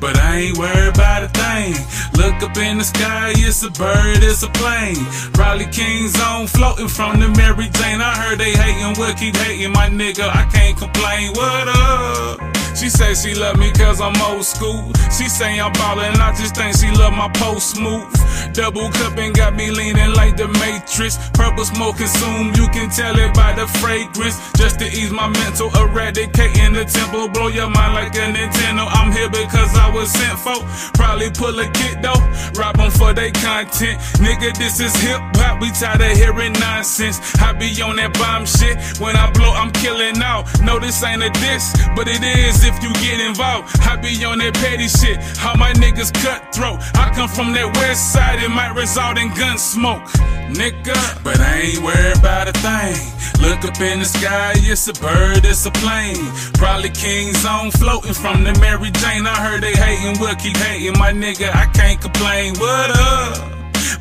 But 0.00 0.16
I 0.16 0.38
ain't 0.38 0.58
worried 0.58 0.94
about 0.94 1.24
a 1.24 1.28
thing. 1.28 1.74
Look 2.14 2.42
up 2.42 2.56
in 2.56 2.78
the 2.78 2.84
sky, 2.84 3.32
it's 3.34 3.62
a 3.64 3.70
bird, 3.70 4.22
it's 4.22 4.42
a 4.44 4.50
plane. 4.50 5.04
Probably 5.34 5.66
King 5.66 6.08
Zone 6.08 6.46
floating 6.46 6.88
from 6.88 7.18
the 7.18 7.28
Mary 7.28 7.68
Jane. 7.70 8.00
I 8.00 8.14
heard 8.14 8.38
they 8.38 8.52
hating, 8.52 8.94
we'll 8.98 9.14
keep 9.14 9.34
hating. 9.36 9.72
My 9.72 9.88
nigga, 9.88 10.28
I 10.28 10.48
can't 10.52 10.76
complain. 10.76 11.32
What 11.32 11.68
up? 11.68 12.57
She 12.78 12.88
say 12.88 13.12
she 13.14 13.34
love 13.34 13.58
me 13.58 13.72
cause 13.72 14.00
I'm 14.00 14.14
old 14.22 14.44
school. 14.44 14.92
She 15.10 15.28
say 15.28 15.58
I'm 15.58 15.72
ballin', 15.72 16.14
I 16.20 16.30
just 16.38 16.54
think 16.54 16.76
she 16.76 16.86
love 16.94 17.12
my 17.12 17.28
post 17.34 17.80
move. 17.80 18.06
Double 18.52 18.88
cupping 18.92 19.32
got 19.32 19.56
me 19.56 19.72
leaning 19.72 20.14
like 20.14 20.36
the 20.36 20.46
Matrix. 20.62 21.18
Purple 21.34 21.64
smoke 21.64 21.96
consume, 21.96 22.54
you 22.54 22.68
can 22.70 22.88
tell 22.88 23.18
it 23.18 23.34
by 23.34 23.52
the 23.58 23.66
fragrance. 23.82 24.38
Just 24.54 24.78
to 24.78 24.86
ease 24.86 25.10
my 25.10 25.26
mental, 25.26 25.74
eradicating 25.74 26.72
the 26.72 26.84
temple. 26.84 27.26
Blow 27.28 27.48
your 27.48 27.68
mind 27.68 27.94
like 27.94 28.14
a 28.14 28.30
Nintendo. 28.30 28.86
I'm 28.86 29.10
here 29.10 29.28
because 29.28 29.74
I 29.74 29.90
was 29.90 30.10
sent 30.12 30.38
for. 30.38 30.62
Probably 30.94 31.30
pull 31.30 31.58
a 31.58 31.66
kid 31.74 31.98
though, 32.00 32.22
rob 32.54 32.76
them 32.76 32.92
for 32.92 33.12
they 33.12 33.32
content. 33.32 33.98
Nigga, 34.22 34.56
this 34.56 34.78
is 34.78 34.94
hip 35.02 35.18
hop, 35.34 35.60
we 35.60 35.70
tired 35.72 36.00
of 36.00 36.16
hearing 36.16 36.52
nonsense. 36.54 37.18
I 37.42 37.52
be 37.58 37.74
on 37.82 37.96
that 37.96 38.14
bomb 38.14 38.46
shit. 38.46 38.78
When 39.00 39.16
I 39.16 39.30
blow, 39.32 39.50
I'm 39.50 39.72
killing 39.72 40.22
out. 40.22 40.46
No, 40.62 40.78
this 40.78 41.02
ain't 41.02 41.22
a 41.22 41.30
diss, 41.42 41.74
but 41.96 42.06
it 42.06 42.22
is 42.22 42.67
if 42.68 42.82
you 42.82 42.92
get 43.00 43.20
involved. 43.20 43.74
I 43.80 43.96
be 43.96 44.12
on 44.24 44.38
that 44.38 44.54
petty 44.54 44.88
shit. 44.88 45.16
How 45.40 45.54
my 45.56 45.72
niggas 45.72 46.12
cutthroat. 46.22 46.78
I 46.94 47.10
come 47.14 47.28
from 47.28 47.52
that 47.54 47.68
west 47.80 48.12
side, 48.12 48.42
it 48.42 48.50
might 48.50 48.74
result 48.76 49.18
in 49.18 49.28
gun 49.34 49.58
smoke. 49.58 50.04
Nigga, 50.52 50.98
but 51.24 51.40
I 51.40 51.72
ain't 51.72 51.82
worried 51.82 52.18
about 52.18 52.48
a 52.48 52.52
thing. 52.52 52.96
Look 53.40 53.64
up 53.64 53.80
in 53.80 54.00
the 54.00 54.04
sky, 54.04 54.52
it's 54.56 54.88
a 54.88 54.92
bird, 54.94 55.44
it's 55.44 55.64
a 55.66 55.70
plane. 55.70 56.28
Probably 56.54 56.90
King 56.90 57.32
Zone 57.34 57.70
floating 57.70 58.14
from 58.14 58.44
the 58.44 58.52
Mary 58.60 58.90
Jane. 58.90 59.26
I 59.26 59.36
heard 59.44 59.62
they 59.62 59.72
hating, 59.72 60.20
we'll 60.20 60.34
keep 60.36 60.56
hating. 60.56 60.98
My 60.98 61.12
nigga, 61.12 61.54
I 61.54 61.66
can't 61.72 62.00
complain. 62.00 62.54
What 62.58 62.90
up? 62.90 63.57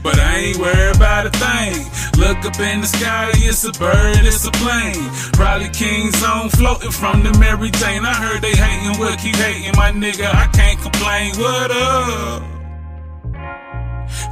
But 0.07 0.19
I 0.19 0.35
ain't 0.37 0.57
worried 0.57 0.95
about 0.95 1.25
a 1.25 1.31
thing. 1.31 1.83
Look 2.17 2.37
up 2.45 2.57
in 2.61 2.79
the 2.79 2.87
sky, 2.87 3.29
it's 3.33 3.65
a 3.65 3.73
bird, 3.73 4.23
it's 4.23 4.47
a 4.47 4.51
plane. 4.51 5.09
Probably 5.33 5.67
King's 5.67 6.17
Zone 6.19 6.47
floating 6.47 6.91
from 6.91 7.23
the 7.23 7.37
Mary 7.37 7.71
Jane. 7.71 8.05
I 8.05 8.13
heard 8.13 8.41
they 8.41 8.55
hating, 8.55 8.97
we'll 9.01 9.17
keep 9.17 9.35
hating. 9.35 9.73
My 9.75 9.91
nigga, 9.91 10.33
I 10.33 10.47
can't 10.47 10.79
complain. 10.79 11.35
What 11.35 11.71
up? 11.71 12.41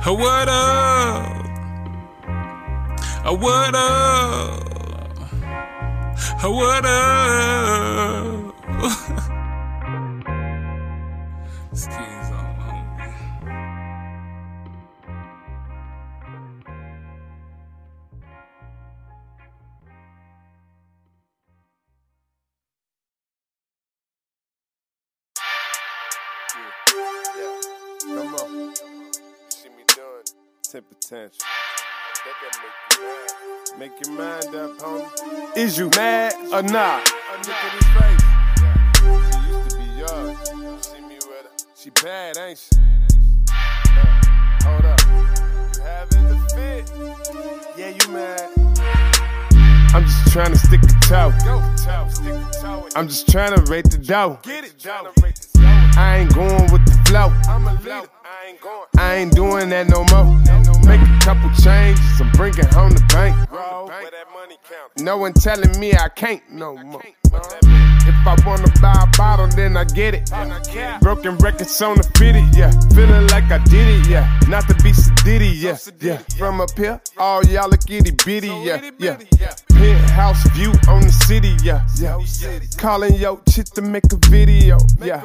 Oh, 0.06 0.14
what 0.14 0.48
up? 0.48 1.46
Oh, 3.26 3.34
what 3.34 3.76
up? 3.76 4.64
Oh, 6.42 6.52
what 6.52 6.86
up? 6.86 8.56
Skis 11.76 12.15
Ten 31.08 31.30
potential. 31.30 31.46
Make 33.78 33.92
your 34.04 34.16
mind 34.18 34.56
up, 34.56 34.72
homie. 34.80 35.58
Is 35.58 35.78
you 35.78 35.90
mad 35.90 36.34
or 36.52 36.64
not? 36.64 37.04
Look 37.38 37.50
at 37.50 37.74
his 37.74 37.88
face. 37.94 38.24
She 38.98 39.38
used 39.48 39.70
to 39.70 39.78
be 39.78 39.86
yours. 40.00 40.86
See 40.86 41.02
me 41.02 41.16
with 41.16 41.44
her. 41.44 41.52
She 41.76 41.90
bad, 41.92 42.38
ain't 42.38 42.58
she? 42.58 42.76
Uh, 43.52 44.06
hold 44.64 44.86
up. 44.86 45.00
You 45.76 45.84
having 45.84 46.28
the 46.28 46.38
fit? 46.56 46.84
Yeah, 47.78 47.90
you 47.90 48.12
mad. 48.12 48.50
I'm 49.94 50.06
just 50.06 50.32
trying 50.32 50.54
to 50.54 50.58
stick 50.58 50.82
a 50.82 50.88
toe. 51.06 51.32
I'm 52.96 53.08
just 53.08 53.30
trying 53.30 53.54
to 53.56 53.62
rate 53.72 53.92
the 53.92 54.00
dough. 54.00 54.40
Get 54.42 54.64
it, 54.64 54.80
dough. 54.80 55.14
I 55.98 56.18
ain't 56.20 56.34
going 56.34 56.72
with 56.72 56.86
the 56.86 56.98
flow. 57.08 57.32
I 58.98 59.16
ain't 59.16 59.34
doing 59.34 59.70
that 59.70 59.88
no 59.88 60.04
more. 60.12 60.36
Make 60.86 61.02
a 61.02 61.20
couple 61.24 61.50
changes, 61.62 62.22
I'm 62.22 62.32
bringing 62.32 62.66
home 62.66 62.92
the 62.92 63.04
bank. 63.14 63.36
No 64.98 65.18
one 65.18 65.34
telling 65.34 65.80
me 65.80 65.94
I 65.94 66.10
can't 66.10 66.44
no 66.52 66.76
more. 66.78 67.02
If 68.08 68.16
I 68.28 68.36
wanna 68.46 68.72
buy 68.82 68.94
a 69.02 69.18
bottle, 69.18 69.48
then 69.48 69.78
I 69.78 69.84
get 69.84 70.14
it. 70.14 70.30
Broken 71.02 71.38
records 71.38 71.82
on 71.82 71.98
the 71.98 72.04
fitty, 72.18 72.46
yeah. 72.54 72.72
Feeling 72.94 73.28
like 73.28 73.52
I 73.52 73.58
did 73.66 73.88
it, 73.88 74.08
yeah. 74.08 74.40
Not 74.48 74.68
to 74.68 74.76
be 74.76 74.92
sedity, 74.92 75.52
yeah. 75.56 75.78
Yeah. 76.00 76.18
From 76.38 76.62
up 76.62 76.72
here, 76.78 77.02
all 77.18 77.44
y'all 77.46 77.70
look 77.70 77.90
itty 77.90 78.12
bitty, 78.12 78.48
yeah. 78.48 78.92
Yeah. 79.00 79.18
Penthouse 79.70 80.48
view 80.52 80.72
on 80.88 81.02
the 81.02 81.12
city, 81.12 81.56
yeah. 81.64 81.86
Yeah. 81.98 82.20
Calling 82.78 83.16
yo 83.16 83.42
chick 83.50 83.66
to 83.76 83.82
make 83.82 84.12
a 84.14 84.18
video, 84.30 84.78
yeah. 85.02 85.22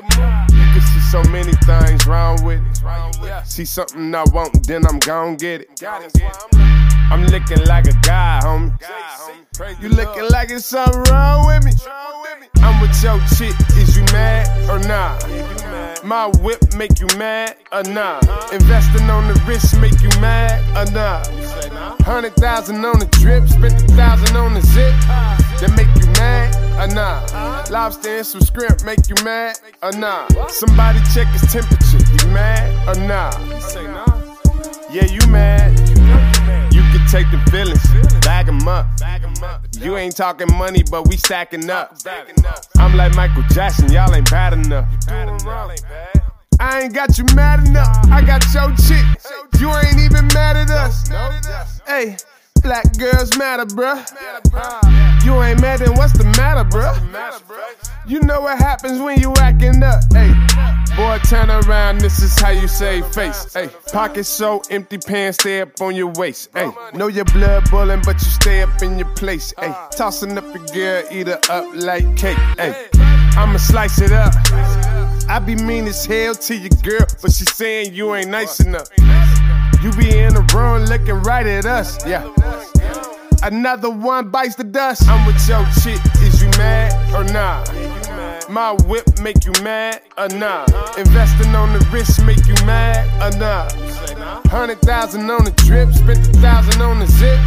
You 0.50 0.66
can 0.72 0.80
see 0.80 1.00
so 1.10 1.22
many 1.30 1.52
things 1.52 2.06
wrong 2.06 2.42
with 2.44 2.60
it. 2.60 3.46
See 3.46 3.64
something 3.64 4.14
I 4.14 4.24
want, 4.32 4.66
then 4.66 4.86
I'm 4.86 4.98
gon' 4.98 5.36
get 5.36 5.62
it. 5.62 6.79
I'm 7.10 7.26
looking 7.26 7.64
like 7.66 7.86
a 7.86 7.92
guy, 8.02 8.40
homie. 8.42 8.72
You 9.82 9.88
looking 9.88 10.28
like 10.30 10.50
it's 10.50 10.64
something 10.66 11.02
wrong 11.10 11.46
with 11.46 11.64
me. 11.64 11.72
I'm 12.62 12.80
with 12.80 13.02
your 13.02 13.18
chick, 13.36 13.54
is 13.76 13.96
you 13.96 14.04
mad 14.12 14.46
or 14.70 14.78
nah? 14.86 15.18
My 16.04 16.28
whip 16.40 16.74
make 16.76 17.00
you 17.00 17.08
mad 17.18 17.56
or 17.72 17.82
nah? 17.82 18.20
Investing 18.52 19.10
on 19.10 19.26
the 19.28 19.42
wrist 19.46 19.76
make 19.80 20.00
you 20.00 20.08
mad 20.20 20.60
or 20.76 20.90
nah? 20.92 21.24
Hundred 22.04 22.36
thousand 22.36 22.84
on 22.84 23.00
the 23.00 23.06
drip, 23.06 23.48
spent 23.48 23.74
a 23.74 23.94
thousand 23.94 24.36
on 24.36 24.54
the 24.54 24.60
zip. 24.62 24.94
That 25.60 25.72
make 25.76 25.88
you 26.00 26.10
mad 26.12 26.54
or 26.78 26.94
nah? 26.94 27.26
Lobster 27.70 28.18
and 28.18 28.26
some 28.26 28.42
shrimp 28.42 28.84
make 28.84 29.08
you 29.08 29.16
mad 29.24 29.58
or 29.82 29.92
nah? 29.92 30.28
Somebody 30.48 31.00
check 31.12 31.26
his 31.28 31.42
temperature, 31.52 31.98
you 31.98 32.32
mad 32.32 32.70
or 32.88 33.00
nah? 33.00 33.30
Yeah, 34.92 35.04
you 35.04 35.26
mad. 35.28 35.89
Take 37.10 37.28
the 37.32 37.38
feelings, 37.50 37.82
bag 38.24 38.48
'em 38.48 38.68
up. 38.68 38.86
You 39.80 39.96
ain't 39.96 40.16
talking 40.16 40.46
money, 40.56 40.84
but 40.88 41.08
we 41.08 41.16
stacking 41.16 41.68
up. 41.68 41.96
I'm 42.78 42.96
like 42.96 43.14
Michael 43.16 43.42
Jackson, 43.50 43.90
y'all 43.90 44.14
ain't 44.14 44.30
bad 44.30 44.52
enough. 44.52 44.86
I 46.60 46.82
ain't 46.82 46.94
got 46.94 47.18
you 47.18 47.24
mad 47.34 47.66
enough. 47.66 47.88
I 48.12 48.22
got 48.22 48.44
your 48.54 48.70
chick. 48.76 49.04
You 49.58 49.74
ain't 49.74 49.98
even 49.98 50.28
mad 50.34 50.56
at 50.56 50.70
us. 50.70 51.08
Hey, 51.86 52.16
black 52.62 52.96
girls 52.98 53.36
matter, 53.36 53.64
bruh. 53.66 54.04
You 55.24 55.42
ain't 55.42 55.60
mad, 55.60 55.80
then 55.80 55.94
what's 55.94 56.12
the 56.12 56.24
matter, 56.36 56.68
bruh? 56.68 56.96
You 58.06 58.20
know 58.20 58.40
what 58.40 58.58
happens 58.58 59.00
when 59.00 59.20
you 59.20 59.32
acting 59.38 59.82
up. 59.82 60.02
Hey, 60.12 60.32
boy, 60.96 61.18
turn 61.28 61.50
around. 61.50 62.00
This 62.00 62.20
is 62.20 62.38
how 62.38 62.50
you 62.50 62.66
save 62.68 63.06
face. 63.14 63.52
Hey, 63.52 63.68
pockets 63.92 64.28
so 64.28 64.62
empty, 64.70 64.98
pants 64.98 65.38
stay 65.38 65.60
up 65.60 65.80
on 65.80 65.94
your 65.94 66.12
waist. 66.16 66.50
Hey, 66.54 66.70
know 66.94 67.08
your 67.08 67.26
blood 67.26 67.70
boiling, 67.70 68.02
but 68.04 68.14
you 68.14 68.28
stay 68.28 68.62
up 68.62 68.82
in 68.82 68.98
your 68.98 69.08
place. 69.14 69.52
Hey, 69.58 69.74
tossing 69.96 70.36
up 70.36 70.44
your 70.54 70.66
girl, 70.66 71.04
eat 71.10 71.28
her 71.28 71.40
up 71.50 71.66
like 71.74 72.16
cake. 72.16 72.38
Hey, 72.58 72.88
I'ma 73.36 73.58
slice 73.58 74.00
it 74.00 74.12
up. 74.12 74.34
I 75.28 75.38
be 75.38 75.54
mean 75.54 75.86
as 75.86 76.04
hell 76.04 76.34
to 76.34 76.56
your 76.56 76.70
girl, 76.82 77.06
but 77.22 77.32
she 77.32 77.44
saying 77.44 77.94
you 77.94 78.14
ain't 78.16 78.30
nice 78.30 78.58
enough. 78.60 78.88
You 79.82 79.90
be 79.92 80.18
in 80.18 80.34
the 80.34 80.42
room 80.54 80.84
looking 80.84 81.22
right 81.22 81.46
at 81.46 81.64
us, 81.64 82.06
yeah. 82.06 82.28
Another 83.42 83.88
one 83.88 84.28
bites 84.28 84.54
the 84.54 84.64
dust. 84.64 85.08
I'm 85.08 85.24
with 85.26 85.40
your 85.48 85.64
chick, 85.80 86.00
is 86.20 86.42
you 86.42 86.50
mad 86.58 86.92
or 87.14 87.24
nah? 87.32 87.64
My 88.50 88.72
whip 88.86 89.06
make 89.22 89.46
you 89.46 89.52
mad 89.62 90.02
or 90.18 90.28
nah? 90.28 90.66
Investing 90.98 91.54
on 91.54 91.72
the 91.72 91.78
wrist 91.90 92.22
make 92.26 92.44
you 92.46 92.54
mad 92.66 93.08
or 93.22 93.38
nah? 93.38 93.70
Hundred 94.50 94.80
thousand 94.80 95.30
on 95.30 95.44
the 95.44 95.50
drip, 95.52 95.94
spent 95.94 96.28
a 96.28 96.32
thousand 96.40 96.82
on 96.82 96.98
the 96.98 97.06
zip. 97.06 97.38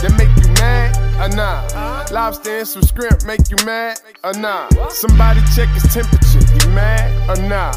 That 0.00 0.14
make 0.16 0.32
you 0.42 0.50
mad 0.54 0.96
or 1.20 1.36
nah? 1.36 2.06
Lobster 2.10 2.58
and 2.58 2.68
some 2.68 2.86
shrimp 2.86 3.26
make 3.26 3.50
you 3.50 3.56
mad 3.66 4.00
or 4.24 4.32
nah? 4.32 4.70
Somebody 4.88 5.40
check 5.54 5.68
his 5.70 5.92
temperature, 5.92 6.40
you 6.40 6.72
mad 6.72 7.12
or 7.28 7.42
nah? 7.42 7.72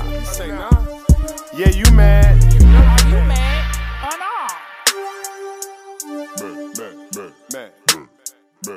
Yeah, 1.54 1.70
you 1.72 1.92
mad. 1.92 2.42
You 2.54 2.60
know 2.60 2.96
You 3.10 3.28
mad 3.28 3.39
It's 8.62 8.74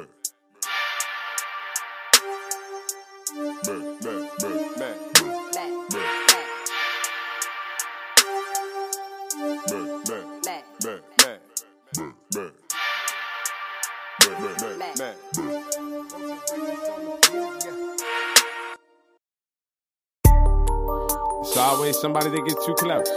always 21.57 21.99
somebody 22.01 22.31
that 22.31 22.45
gets 22.47 22.65
too 22.65 22.75
close. 22.75 23.11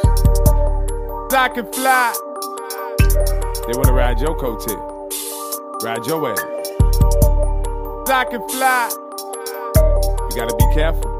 I 1.32 1.48
can 1.50 1.72
fly. 1.72 2.12
They 3.68 3.74
wanna 3.78 3.94
ride 3.94 4.20
your 4.20 4.36
coattail. 4.36 4.96
Ride 5.84 6.04
your 6.06 6.32
ass. 6.32 6.55
I 8.08 8.24
can 8.24 8.48
fly. 8.50 8.90
You 10.30 10.36
gotta 10.36 10.56
be 10.56 10.74
careful. 10.76 11.12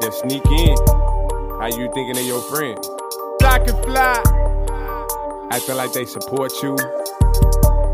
They 0.00 0.10
sneak 0.10 0.46
in. 0.46 0.76
How 1.58 1.66
you 1.66 1.90
thinking 1.92 2.16
of 2.16 2.24
your 2.24 2.40
friend? 2.42 2.78
I 3.42 3.58
can 3.58 3.82
fly. 3.82 4.22
Acting 5.50 5.76
like 5.76 5.92
they 5.92 6.04
support 6.04 6.52
you. 6.62 6.78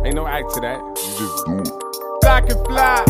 Ain't 0.04 0.14
no 0.14 0.26
act 0.26 0.52
to 0.54 0.60
that. 0.60 0.78
You 0.78 1.18
just 1.18 1.46
do 1.46 1.58
it. 1.58 2.26
I 2.26 2.40
can 2.42 2.62
fly. 2.66 3.04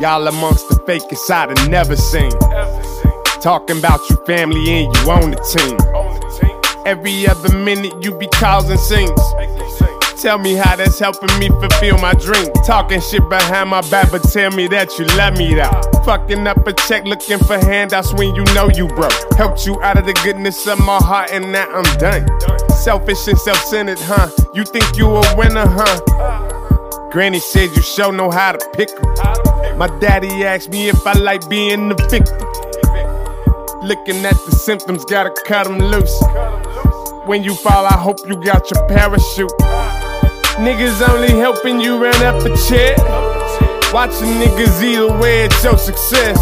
Y'all 0.00 0.26
amongst 0.26 0.68
the 0.68 0.76
fakest 0.86 1.30
I'd 1.30 1.56
have 1.56 1.68
never 1.68 1.96
seen. 1.96 2.32
Talking 3.42 3.78
about 3.78 4.00
your 4.08 4.24
family 4.24 4.70
and 4.70 4.96
you 4.96 5.10
on 5.10 5.30
the 5.32 5.36
team. 5.52 5.78
Every 6.86 7.28
other 7.28 7.56
minute 7.58 8.02
you 8.02 8.16
be 8.16 8.26
causing 8.28 8.78
scenes. 8.78 9.20
Tell 10.22 10.38
me 10.38 10.54
how 10.54 10.74
that's 10.76 10.98
helping 10.98 11.38
me 11.38 11.48
fulfill 11.48 11.98
my 11.98 12.14
dream. 12.14 12.50
Talking 12.64 13.00
shit 13.00 13.28
behind 13.28 13.68
my 13.70 13.82
back, 13.90 14.10
but 14.10 14.22
tell 14.24 14.50
me 14.50 14.66
that 14.68 14.98
you 14.98 15.04
love 15.16 15.36
me 15.36 15.54
though. 15.54 16.02
Fucking 16.04 16.46
up 16.46 16.66
a 16.66 16.72
check, 16.72 17.04
looking 17.04 17.38
for 17.38 17.58
handouts 17.58 18.12
when 18.14 18.34
you 18.34 18.42
know 18.54 18.68
you 18.74 18.88
broke. 18.88 19.12
Helped 19.36 19.66
you 19.66 19.80
out 19.82 19.98
of 19.98 20.06
the 20.06 20.14
goodness 20.24 20.66
of 20.66 20.78
my 20.78 20.96
heart, 20.96 21.30
and 21.32 21.52
now 21.52 21.68
I'm 21.70 21.98
done. 21.98 22.26
Selfish 22.70 23.28
and 23.28 23.38
self 23.38 23.58
centered, 23.58 23.98
huh? 24.00 24.30
You 24.54 24.64
think 24.64 24.96
you 24.96 25.06
a 25.06 25.36
winner, 25.36 25.66
huh? 25.66 27.08
Granny 27.10 27.38
said 27.38 27.70
you 27.76 27.82
sure 27.82 28.12
know 28.12 28.30
how 28.30 28.52
to 28.52 28.70
pick 28.74 28.88
'em. 28.90 29.78
My 29.78 29.88
daddy 30.00 30.44
asked 30.44 30.70
me 30.70 30.88
if 30.88 31.06
I 31.06 31.12
like 31.12 31.46
being 31.48 31.90
the 31.90 31.94
victim. 31.94 32.36
Looking 33.82 34.24
at 34.24 34.36
the 34.46 34.52
symptoms, 34.52 35.04
gotta 35.04 35.30
cut 35.44 35.66
'em 35.66 35.78
loose. 35.78 36.18
When 37.26 37.42
you 37.42 37.54
fall, 37.54 37.84
I 37.86 37.94
hope 37.94 38.18
you 38.26 38.36
got 38.36 38.70
your 38.70 38.86
parachute. 38.88 39.52
Niggas 40.58 41.06
only 41.06 41.32
helping 41.32 41.80
you 41.80 42.02
run 42.02 42.22
up 42.22 42.42
a 42.46 42.48
check. 42.66 42.96
Watching 43.92 44.40
niggas 44.40 44.82
eat 44.82 44.96
away 44.96 45.44
it's 45.44 45.62
your 45.62 45.76
success. 45.76 46.38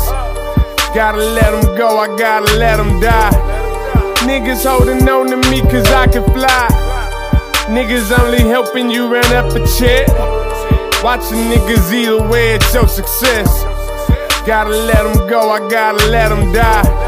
Gotta 0.94 1.18
let 1.18 1.50
them 1.50 1.76
go, 1.76 1.98
I 1.98 2.06
gotta 2.16 2.56
let 2.56 2.76
them 2.76 3.00
die. 3.00 3.32
Niggas 4.22 4.64
holding 4.64 5.08
on 5.08 5.26
to 5.26 5.36
me 5.50 5.62
cause 5.62 5.90
I 5.90 6.06
can 6.06 6.22
fly. 6.32 6.68
Niggas 7.66 8.16
only 8.16 8.42
helping 8.42 8.88
you 8.88 9.12
run 9.12 9.32
up 9.32 9.52
a 9.52 9.66
check. 9.78 10.06
Watching 11.02 11.50
niggas 11.50 11.92
eat 11.92 12.06
away 12.06 12.54
it's 12.54 12.72
your 12.72 12.86
success. 12.86 13.64
Gotta 14.46 14.70
let 14.70 15.02
them 15.02 15.28
go, 15.28 15.50
I 15.50 15.58
gotta 15.68 16.06
let 16.06 16.28
them 16.28 16.52
die. 16.52 17.03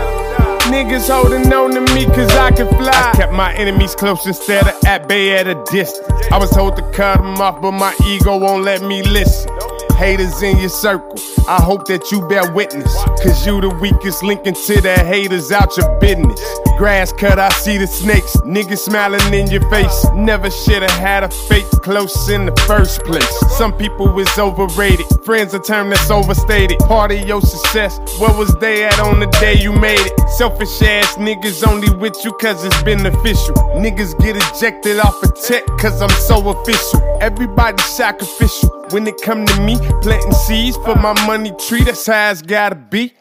Niggas 0.71 1.09
holding 1.09 1.53
on 1.53 1.71
to 1.73 1.81
me 1.95 2.07
cause 2.07 2.31
I 2.37 2.51
can 2.51 2.69
fly. 2.69 2.91
I 2.93 3.13
kept 3.17 3.33
my 3.33 3.55
enemies 3.55 3.95
close 3.95 4.27
instead 4.27 4.67
of 4.67 4.75
at 4.85 5.09
bay 5.09 5.39
at 5.39 5.47
a 5.47 5.55
distance. 5.71 6.11
I 6.31 6.39
was 6.39 6.51
told 6.51 6.77
to 6.77 6.83
cut 6.91 7.19
them 7.19 7.41
off, 7.41 7.63
but 7.63 7.73
my 7.73 7.95
ego 8.05 8.37
won't 8.37 8.65
let 8.65 8.83
me 8.83 9.03
listen. 9.03 9.56
Haters 9.97 10.43
in 10.43 10.59
your 10.59 10.69
circle. 10.69 11.17
I 11.49 11.63
hope 11.63 11.87
that 11.87 12.11
you 12.13 12.21
bear 12.29 12.51
witness. 12.53 12.93
Cause 13.23 13.47
you 13.47 13.61
the 13.61 13.71
weakest 13.71 14.23
link 14.23 14.47
into 14.47 14.81
the 14.81 14.95
haters 14.95 15.51
out 15.51 15.77
your 15.77 15.99
business. 15.99 16.41
Grass 16.77 17.13
cut, 17.13 17.39
I 17.39 17.49
see 17.49 17.79
the 17.79 17.87
snakes. 17.87 18.37
Niggas 18.45 18.79
smiling 18.79 19.33
in 19.33 19.51
your 19.51 19.69
face. 19.71 20.07
Never 20.15 20.51
should've 20.51 20.91
had 20.91 21.25
a 21.25 21.29
fake 21.49 21.71
close 21.83 22.29
in 22.29 22.47
the 22.47 22.57
first 22.67 23.03
place. 23.05 23.29
Some 23.57 23.73
people 23.73 24.19
is 24.19 24.39
overrated. 24.39 25.07
Friends 25.25 25.55
a 25.55 25.61
term 25.61 25.91
that's 25.91 26.11
overstated. 26.11 26.79
Part 26.81 27.13
of 27.13 27.27
your 27.27 27.41
success. 27.41 27.99
what 28.19 28.37
was 28.37 28.55
they 28.57 28.85
at 28.85 28.99
on 29.01 29.21
the 29.21 29.27
day 29.41 29.55
you 29.55 29.73
made 29.73 30.01
it? 30.01 30.29
Selfish 30.37 30.83
ass 30.83 31.17
niggas 31.17 31.67
only 31.67 31.91
with 31.97 32.17
you 32.25 32.33
cause 32.35 32.63
it's 32.65 32.83
beneficial. 32.83 33.55
Niggas 33.77 34.19
get 34.19 34.37
ejected 34.37 34.99
off 34.99 35.23
a 35.23 35.29
check 35.49 35.65
cause 35.79 36.03
I'm 36.03 36.11
so 36.11 36.37
official. 36.51 37.01
Everybody 37.21 37.83
sacrificial. 37.83 38.69
When 38.91 39.05
it 39.09 39.21
come 39.21 39.45
to 39.45 39.61
me, 39.63 39.77
planting 40.01 40.31
seeds 40.31 40.77
for 40.77 40.95
my 40.95 41.13
money 41.27 41.53
tree, 41.59 41.83
that's 41.83 42.07
how 42.07 42.31
it's 42.31 42.41
gotta 42.41 42.77
be. 42.77 43.15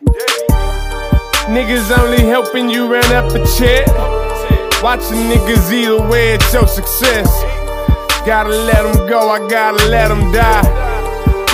Niggas 1.50 1.98
only 1.98 2.22
helping 2.22 2.70
you 2.70 2.92
run 2.92 3.12
up 3.12 3.32
a 3.34 3.44
check. 3.58 3.88
Watching 4.84 5.18
niggas 5.28 5.72
eat 5.72 5.88
away 5.88 6.36
at 6.36 6.54
your 6.54 6.68
success. 6.68 7.28
Gotta 8.28 8.50
let 8.50 8.84
them 8.84 9.10
go, 9.10 9.28
I 9.28 9.40
gotta 9.50 9.84
let 9.88 10.10
them 10.10 10.32
die. 10.32 10.62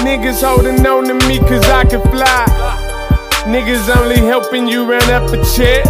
Niggas 0.04 0.44
holding 0.44 0.86
on 0.86 1.06
to 1.06 1.14
me 1.28 1.40
cause 1.40 1.64
I 1.70 1.86
can 1.86 2.02
fly. 2.12 2.46
Niggas 3.46 3.96
only 3.96 4.18
helping 4.18 4.68
you 4.68 4.92
run 4.92 5.10
up 5.10 5.32
a 5.32 5.42
check. 5.56 5.86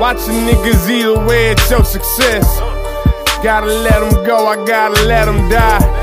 Watching 0.00 0.34
niggas 0.48 0.90
eat 0.90 1.04
away 1.04 1.52
at 1.52 1.70
your 1.70 1.84
success. 1.84 2.44
Gotta 3.40 3.66
let 3.66 4.00
them 4.00 4.24
go, 4.26 4.48
I 4.48 4.56
gotta 4.66 5.00
let 5.04 5.26
them 5.26 5.48
die. 5.48 5.99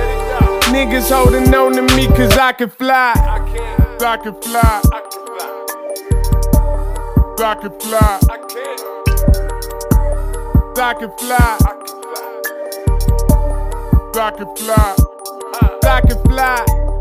Niggas 0.74 1.12
holding 1.12 1.54
on 1.54 1.74
to 1.74 1.82
me 1.96 2.08
cause 2.08 2.38
I 2.38 2.52
can 2.54 2.70
fly. 2.70 3.14
I 3.16 4.18
can 4.18 4.34
fly. 4.42 4.82
I 4.94 4.98
can 4.98 5.22
fly. 5.22 5.78
I 7.40 7.56
can 7.56 7.80
fly 7.80 8.20
I 10.80 10.94
can 10.94 11.12
fly. 11.18 11.58
I 14.16 14.32
can 14.32 14.56
fly. 14.56 14.96
I 15.84 16.02
can 16.02 16.24
fly. 16.24 16.97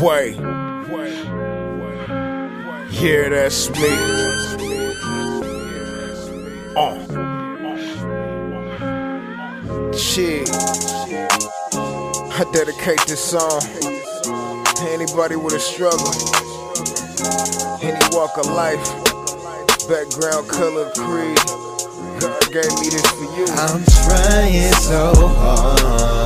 Wait. 0.00 0.36
Yeah, 2.90 3.28
that's 3.30 3.70
me. 3.70 3.88
Uh. 6.76 6.96
Shit. 9.96 10.50
I 12.28 12.44
dedicate 12.52 13.00
this 13.06 13.24
song 13.24 13.60
to 13.60 14.88
anybody 14.90 15.36
with 15.36 15.54
a 15.54 15.60
struggle, 15.60 16.12
any 17.82 17.98
walk 18.14 18.36
of 18.36 18.46
life, 18.48 18.84
background, 19.88 20.46
color, 20.50 20.90
creed. 20.94 21.38
God 22.20 22.52
gave 22.52 22.72
me 22.80 22.90
this 22.90 23.10
for 23.12 23.24
you. 23.34 23.46
I'm 23.48 23.82
trying 24.04 24.72
so 24.72 25.14
hard. 25.28 26.25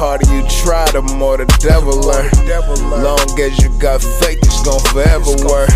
harder 0.00 0.24
you 0.32 0.40
try, 0.64 0.88
the 0.96 1.04
more 1.20 1.36
the 1.36 1.44
devil 1.60 1.92
learn. 1.92 2.32
Long 3.04 3.20
as 3.36 3.52
you 3.60 3.68
got 3.76 4.00
faith, 4.00 4.40
it's 4.40 4.64
gon' 4.64 4.80
forever 4.88 5.36
work. 5.44 5.68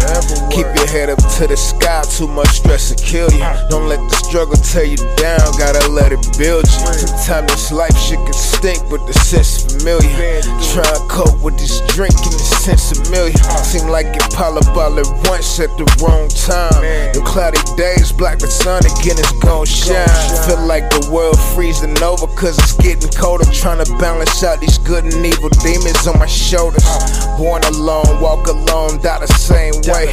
Keep 0.48 0.72
your 0.72 0.88
head 0.88 1.12
up 1.12 1.20
to 1.36 1.44
the 1.44 1.60
sky, 1.60 2.00
too 2.08 2.26
much 2.26 2.48
stress 2.64 2.88
will 2.88 3.04
kill 3.04 3.28
you. 3.36 3.44
Don't 3.68 3.84
let 3.84 4.00
the 4.00 4.16
struggle 4.24 4.56
tear 4.56 4.88
you 4.88 4.96
down, 5.20 5.44
gotta 5.60 5.84
let 5.92 6.08
it 6.08 6.24
build 6.40 6.64
you. 6.64 6.80
Sometimes 7.04 7.52
this 7.52 7.68
life 7.68 7.92
shit 8.00 8.16
can 8.24 8.32
stink, 8.32 8.80
but 8.88 9.04
the 9.04 9.12
sense 9.12 9.60
familiar. 9.60 10.08
Try 10.72 10.88
and 10.88 11.04
cope 11.12 11.36
with 11.44 11.60
this 11.60 11.84
drink 11.92 12.16
and 12.24 12.32
the 12.32 12.48
sense 12.64 12.96
familiar. 12.96 13.36
Uh. 13.44 13.60
Seem 13.60 13.92
like 13.92 14.08
it 14.08 14.24
pile 14.32 14.56
up 14.56 14.72
all 14.72 14.96
at 14.96 15.10
once 15.28 15.60
at 15.60 15.68
the 15.76 15.84
wrong 16.00 16.32
time. 16.32 16.80
The 17.12 17.20
cloudy 17.28 17.60
days 17.76 18.08
block 18.08 18.40
the 18.40 18.48
sun 18.48 18.80
again, 18.88 19.20
it's 19.20 19.36
gon' 19.44 19.68
shine. 19.68 20.08
Feel 20.48 20.64
like 20.64 20.88
the 20.88 21.12
world 21.12 21.36
freezing 21.52 22.00
over, 22.00 22.24
cause 22.32 22.56
it's 22.56 22.72
getting 22.80 23.12
colder. 23.12 23.44
Trying 23.52 23.84
to 23.84 23.90
balance 24.14 24.44
out 24.44 24.60
these 24.60 24.78
good 24.78 25.04
and 25.04 25.26
evil 25.26 25.48
demons 25.60 26.06
on 26.06 26.18
my 26.18 26.26
shoulders. 26.26 26.84
Born 27.36 27.62
alone, 27.64 28.20
walk 28.20 28.46
alone, 28.46 29.02
die 29.02 29.18
the 29.18 29.26
same 29.26 29.74
way. 29.90 30.06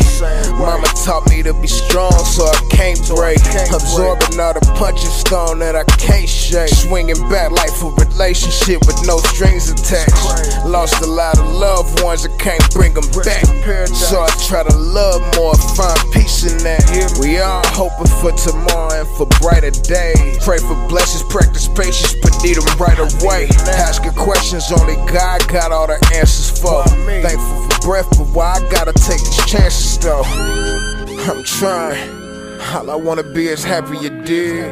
Mama 0.58 0.88
taught 1.06 1.30
me 1.30 1.44
to 1.44 1.54
be 1.54 1.68
strong, 1.68 2.12
so 2.26 2.44
I 2.46 2.58
can't 2.72 2.98
break. 3.08 3.38
Absorbing 3.70 4.40
all 4.40 4.54
the 4.54 4.62
punching 4.76 5.10
stone 5.10 5.60
that 5.60 5.76
I 5.76 5.84
can't 6.02 6.28
shake. 6.28 6.70
Swinging 6.70 7.22
back 7.30 7.52
like 7.52 7.70
a 7.70 7.90
relationship 8.06 8.82
with 8.88 8.98
no 9.06 9.18
strings 9.34 9.70
attached. 9.70 10.66
Lost 10.66 11.02
a 11.02 11.08
lot 11.08 11.38
of 11.38 11.46
loved 11.54 12.02
ones, 12.02 12.26
I 12.26 12.36
can't 12.38 12.66
bring 12.74 12.94
them 12.94 13.06
back. 13.22 13.46
So 13.94 14.22
I 14.22 14.30
try 14.50 14.64
to 14.64 14.76
love 14.76 15.22
more, 15.36 15.54
find 15.78 16.00
peace 16.12 16.21
in 16.22 16.58
that. 16.64 17.18
We 17.20 17.40
all 17.40 17.66
hoping 17.74 18.12
for 18.22 18.32
tomorrow 18.32 19.02
and 19.02 19.10
for 19.18 19.26
brighter 19.40 19.72
days. 19.72 20.38
Pray 20.44 20.58
for 20.58 20.76
blessings, 20.88 21.24
practice 21.32 21.68
patience, 21.68 22.16
but 22.22 22.32
need 22.44 22.56
them 22.58 22.68
right 22.78 22.98
away. 22.98 23.50
Asking 23.68 24.14
questions 24.14 24.72
only 24.72 24.96
God 25.12 25.48
got 25.48 25.72
all 25.72 25.88
the 25.88 25.98
answers 26.14 26.60
for. 26.60 26.84
Thankful 27.22 27.70
for 27.70 27.80
breath, 27.82 28.10
but 28.18 28.28
why 28.34 28.60
I 28.60 28.70
gotta 28.70 28.94
take 28.94 29.20
these 29.20 29.46
chances 29.46 29.98
though? 30.00 30.24
I'm 30.26 31.44
trying. 31.44 32.10
All 32.74 32.90
I 32.90 32.96
wanna 32.96 33.24
be 33.24 33.48
is 33.48 33.64
happy 33.64 33.98
you 33.98 34.10
did. 34.24 34.72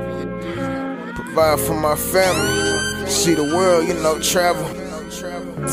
Provide 1.16 1.60
for 1.60 1.80
my 1.80 1.96
family. 1.96 3.08
See 3.10 3.34
the 3.34 3.44
world, 3.44 3.88
you 3.88 3.96
know, 3.96 4.20
travel. 4.20 4.68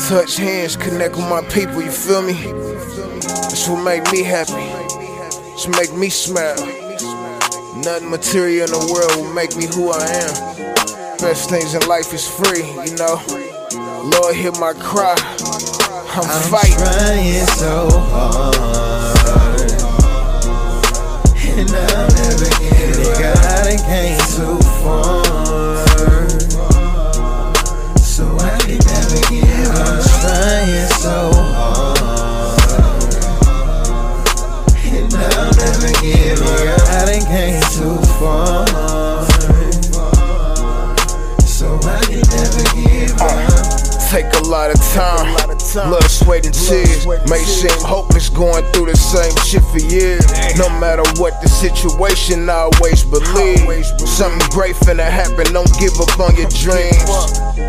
Touch 0.09 0.37
hands, 0.37 0.75
connect 0.75 1.15
with 1.15 1.29
my 1.29 1.41
people, 1.49 1.81
you 1.81 1.91
feel 1.91 2.21
me? 2.21 2.33
That's 2.33 3.67
what 3.67 3.83
make 3.83 4.11
me 4.11 4.23
happy. 4.23 4.86
It's 5.57 5.67
make 5.69 5.91
me 5.97 6.09
smile. 6.09 6.53
Nothing 7.81 8.11
material 8.11 8.65
in 8.65 8.71
the 8.71 8.93
world 8.93 9.09
will 9.17 9.33
make 9.33 9.57
me 9.57 9.65
who 9.65 9.89
I 9.89 10.05
am. 10.05 11.17
Best 11.17 11.49
things 11.49 11.73
in 11.73 11.81
life 11.89 12.13
is 12.13 12.27
free, 12.27 12.61
you 12.61 12.95
know. 12.95 13.17
Lord, 14.05 14.35
hear 14.35 14.51
my 14.59 14.73
cry. 14.73 15.15
I'm, 16.13 16.29
I'm 16.29 16.51
fighting. 16.51 16.77
trying 16.77 17.47
so 17.57 17.89
hard. 17.89 18.55
And 21.57 21.71
I'll 21.71 22.07
never 22.13 22.49
get 22.61 22.93
it. 22.93 23.17
God 23.17 23.79
came 23.89 24.19
too 24.37 24.61
far. 24.83 25.26
Lot 44.47 44.71
of 44.71 44.79
time, 44.93 45.46
blood, 45.85 46.09
sweat, 46.09 46.45
and 46.45 46.53
tears. 46.53 47.05
May 47.29 47.43
seem 47.45 47.77
hopeless 47.85 48.29
going 48.29 48.65
through 48.73 48.87
the 48.87 48.97
same 48.97 49.35
shit 49.45 49.63
for 49.69 49.83
years. 49.93 50.25
No 50.57 50.69
matter 50.79 51.05
what 51.21 51.39
the 51.41 51.49
situation, 51.49 52.49
I 52.49 52.69
always 52.69 53.03
believe 53.03 53.85
something 54.07 54.41
great 54.49 54.75
finna 54.75 55.05
happen. 55.05 55.53
Don't 55.53 55.69
give 55.79 55.93
up 56.01 56.17
on 56.19 56.35
your 56.35 56.49
dreams. 56.49 57.05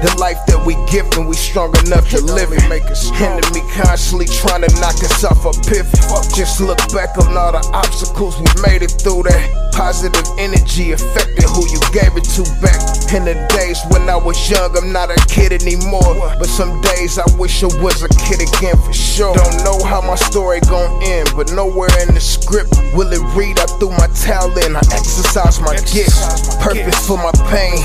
The 0.01 0.14
life 0.18 0.38
that 0.47 0.62
we 0.64 0.75
give 0.88 1.07
and 1.18 1.29
we 1.29 1.35
strong 1.35 1.75
enough 1.85 2.09
to 2.11 2.21
live 2.23 2.53
it. 2.53 2.62
Make 2.68 2.87
us 2.87 3.11
enemy 3.21 3.61
constantly 3.75 4.27
trying 4.27 4.62
to 4.62 4.71
knock 4.81 4.97
us 5.05 5.25
off 5.25 5.44
a 5.44 5.53
pivot. 5.68 5.99
Just 6.35 6.61
look 6.61 6.79
back 6.94 7.18
on 7.18 7.37
all 7.37 7.53
the 7.53 7.62
obstacles 7.75 8.38
we 8.38 8.49
made 8.62 8.83
it 8.83 8.94
through 9.03 9.25
that. 9.25 9.42
Positive 9.75 10.27
energy 10.38 10.92
affected 10.92 11.44
who 11.55 11.62
you 11.71 11.81
gave 11.94 12.16
it 12.18 12.27
to 12.35 12.42
back 12.61 12.81
in 13.14 13.25
the 13.25 13.35
days 13.55 13.79
when 13.90 14.09
I 14.09 14.16
was 14.16 14.37
young. 14.51 14.77
I'm 14.77 14.92
not 14.92 15.11
a 15.11 15.18
kid 15.27 15.53
anymore, 15.53 16.18
but 16.38 16.47
some 16.47 16.81
days 16.81 17.18
I 17.18 17.27
wish 17.37 17.62
I 17.62 17.71
was 17.83 17.98
a 18.03 18.09
kid 18.09 18.41
again 18.41 18.77
for 18.77 18.93
sure. 18.93 19.35
Don't 19.35 19.65
know 19.65 19.79
how 19.85 20.01
my 20.01 20.15
story 20.15 20.61
gon' 20.61 21.03
end, 21.03 21.31
but 21.37 21.53
nowhere 21.53 21.91
in 22.03 22.15
the 22.15 22.21
script 22.21 22.71
will 22.95 23.13
it 23.13 23.23
read. 23.37 23.59
I 23.59 23.67
threw 23.79 23.91
my 23.91 24.09
talent, 24.15 24.77
I 24.77 24.83
exercise 24.93 25.61
my 25.61 25.75
gifts. 25.91 26.57
Purpose 26.59 27.07
for 27.07 27.17
my 27.17 27.33
pain, 27.51 27.79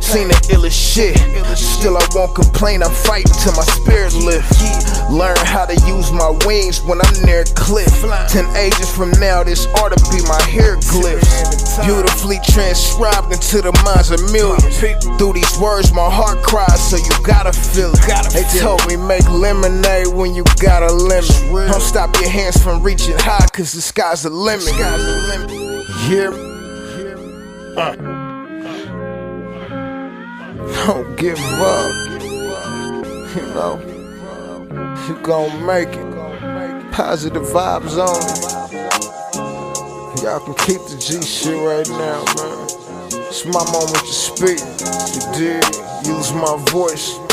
seen 0.00 0.28
the 0.28 0.38
illest 0.50 0.76
shit. 0.76 1.16
Still 1.56 1.96
I 1.96 2.06
won't 2.14 2.34
complain. 2.34 2.82
I'm 2.82 2.92
fighting 2.92 3.32
till 3.42 3.52
my 3.54 3.64
spirit 3.64 4.14
lift. 4.14 4.50
Learn 5.10 5.38
how 5.42 5.66
to 5.66 5.74
use 5.86 6.12
my 6.12 6.30
wings 6.46 6.82
when 6.82 7.00
I'm 7.02 7.14
near 7.26 7.42
a 7.42 7.50
cliff. 7.58 7.90
Ten 8.28 8.46
ages 8.56 8.90
from 8.94 9.10
now, 9.18 9.42
this 9.42 9.66
ought 9.78 9.90
to 9.90 10.00
be 10.10 10.22
my 10.28 10.38
hieroglyphs. 10.46 11.78
Beautifully 11.84 12.38
transcribed 12.44 13.32
into 13.32 13.62
the 13.62 13.72
minds 13.84 14.10
of 14.10 14.20
millions. 14.32 14.78
Through 15.18 15.34
these 15.34 15.58
words, 15.58 15.92
my 15.92 16.10
heart 16.10 16.42
cries, 16.42 16.78
so 16.78 16.96
you 16.96 17.10
gotta 17.24 17.52
feel 17.52 17.92
it. 17.94 18.32
They 18.32 18.44
told 18.60 18.86
me 18.86 18.96
make 18.96 19.26
lemonade 19.52 20.06
when 20.08 20.34
you 20.34 20.44
got 20.60 20.82
a 20.82 20.92
lemon. 20.92 21.70
Don't 21.70 21.80
stop 21.80 22.14
your 22.20 22.28
hands 22.28 22.62
from 22.62 22.82
reaching 22.82 23.18
high, 23.18 23.46
cause 23.52 23.72
the 23.72 23.80
sky's 23.80 24.22
the 24.22 24.30
limit. 24.30 24.68
Hear 26.06 26.30
me? 26.30 26.38
Uh. 27.76 27.96
Don't 30.86 31.16
give 31.16 31.38
up. 31.38 31.92
You 33.34 33.42
know, 33.54 33.78
you 35.08 35.14
gon' 35.22 35.66
make 35.66 35.88
it. 35.88 36.10
Positive 36.92 37.42
vibes 37.42 37.96
on 37.96 38.20
Y'all 40.22 40.40
can 40.40 40.54
keep 40.66 40.82
the 40.88 40.96
G 40.98 41.22
shit 41.22 41.56
right 41.56 41.88
now, 41.88 42.22
man. 42.36 42.66
It's 43.28 43.44
my 43.46 43.64
moment 43.72 44.04
to 44.04 44.12
speak. 44.12 44.60
You 45.14 45.22
did 45.38 45.64
use 46.06 46.32
my 46.32 46.56
voice. 46.70 47.29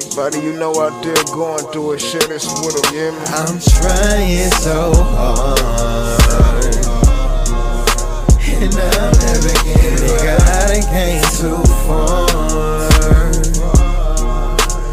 Anybody 0.00 0.38
you 0.38 0.52
know 0.52 0.70
out 0.80 1.02
there 1.02 1.24
going 1.34 1.64
through. 1.72 1.94
I'm 1.94 3.58
trying 3.58 4.50
so 4.52 4.92
hard. 4.94 5.58
And 8.46 8.74
I'm 8.74 9.12
never 9.18 9.54
getting 9.64 10.06
God 10.22 10.70
and 10.70 10.86
came 10.86 11.22
too 11.34 11.58
far. 11.82 12.28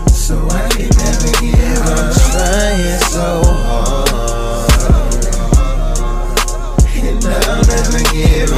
So 0.09 0.35
I 0.49 0.69
can 0.69 0.89
never 0.97 1.31
give 1.39 1.81
up. 1.85 1.99
I'm 1.99 2.09
trying 2.25 2.99
so 3.13 3.27
hard. 3.61 4.65
And 6.95 7.23
I'll 7.25 7.61
never 7.63 8.01
give 8.11 8.51
up. 8.53 8.54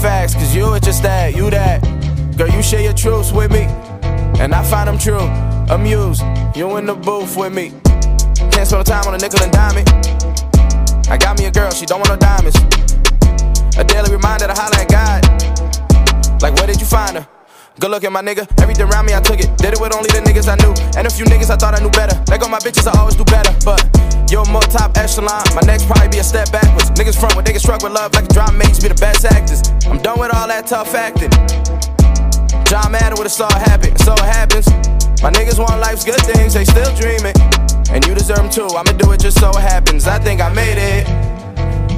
Facts, 0.00 0.34
cause 0.34 0.54
you 0.54 0.70
were 0.70 0.80
just 0.80 1.02
that, 1.02 1.36
you 1.36 1.50
that. 1.50 1.82
Girl, 2.36 2.48
you 2.48 2.62
share 2.62 2.80
your 2.80 2.94
truths 2.94 3.32
with 3.32 3.50
me, 3.52 3.62
and 4.40 4.54
I 4.54 4.62
find 4.64 4.88
them 4.88 4.98
true. 4.98 5.28
Amused, 5.68 6.22
you 6.56 6.76
in 6.78 6.86
the 6.86 6.94
booth 6.94 7.36
with 7.36 7.52
me. 7.52 7.70
Can't 8.50 8.66
spend 8.66 8.80
no 8.80 8.82
time 8.82 9.06
on 9.06 9.14
a 9.14 9.18
nickel 9.18 9.42
and 9.42 9.52
dime 9.52 9.76
it. 9.76 9.88
I 11.08 11.18
got 11.18 11.38
me 11.38 11.44
a 11.46 11.50
girl, 11.50 11.70
she 11.70 11.86
don't 11.86 12.00
want 12.00 12.08
no 12.08 12.16
diamonds. 12.16 12.56
A 13.76 13.84
daily 13.84 14.10
reminder 14.10 14.46
to 14.46 14.54
holler 14.56 14.80
at 14.80 14.88
God. 14.88 15.20
Like, 16.42 16.54
where 16.56 16.66
did 16.66 16.80
you 16.80 16.86
find 16.86 17.16
her? 17.18 17.28
Good 17.78 17.90
looking, 17.90 18.12
my 18.12 18.22
nigga. 18.22 18.44
Everything 18.60 18.88
around 18.88 19.06
me, 19.06 19.14
I 19.14 19.20
took 19.20 19.40
it. 19.40 19.48
Did 19.56 19.74
it 19.74 19.80
with 19.80 19.94
only 19.94 20.08
the 20.10 20.20
niggas 20.20 20.48
I 20.48 20.56
knew. 20.60 20.72
And 20.96 21.06
a 21.06 21.10
few 21.10 21.24
niggas 21.26 21.50
I 21.50 21.56
thought 21.56 21.72
I 21.72 21.80
knew 21.80 21.90
better. 21.90 22.16
Let 22.28 22.40
go 22.40 22.48
my 22.48 22.58
bitches, 22.58 22.88
I 22.88 22.98
always 22.98 23.16
do 23.16 23.24
better. 23.24 23.52
But 23.64 23.80
you're 24.30 24.44
more 24.46 24.59
top 24.70 24.96
echelon. 24.96 25.42
My 25.54 25.62
next 25.66 25.86
probably 25.86 26.08
be 26.08 26.18
a 26.18 26.24
step 26.24 26.50
backwards. 26.52 26.90
Niggas 26.92 27.18
front 27.18 27.34
when 27.34 27.44
niggas 27.44 27.60
struck 27.60 27.82
with 27.82 27.92
love 27.92 28.14
like 28.14 28.24
a 28.24 28.32
drama 28.32 28.58
mates 28.58 28.80
be 28.80 28.88
the 28.88 28.94
best 28.94 29.24
actors. 29.24 29.62
I'm 29.86 29.98
done 29.98 30.18
with 30.18 30.32
all 30.34 30.46
that 30.46 30.66
tough 30.66 30.94
acting. 30.94 31.30
John 32.70 32.92
Madden 32.92 33.18
with 33.18 33.26
a 33.26 33.30
star 33.30 33.50
happen. 33.52 33.96
So 33.98 34.14
it 34.14 34.30
happens. 34.30 34.66
My 35.22 35.30
niggas 35.30 35.58
want 35.58 35.80
life's 35.80 36.04
good 36.04 36.20
things, 36.22 36.54
they 36.54 36.64
still 36.64 36.94
dreaming. 36.96 37.34
And 37.90 38.06
you 38.06 38.14
deserve 38.14 38.38
them 38.38 38.50
too. 38.50 38.68
I'ma 38.76 38.92
do 38.96 39.10
it 39.12 39.20
just 39.20 39.40
so 39.40 39.50
it 39.50 39.60
happens. 39.60 40.06
I 40.06 40.18
think 40.18 40.40
I 40.40 40.48
made 40.52 40.78
it. 40.78 41.06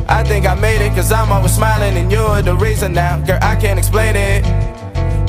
I 0.09 0.25
think 0.25 0.47
I 0.47 0.55
made 0.55 0.85
it, 0.85 0.95
cause 0.95 1.12
I'm 1.12 1.31
always 1.31 1.55
smiling 1.55 1.97
and 1.97 2.11
you're 2.11 2.43
the 2.43 2.57
reason 2.57 2.93
now. 2.93 3.20
Girl, 3.25 3.39
I 3.41 3.55
can't 3.57 3.79
explain 3.79 4.16
it. 4.16 4.45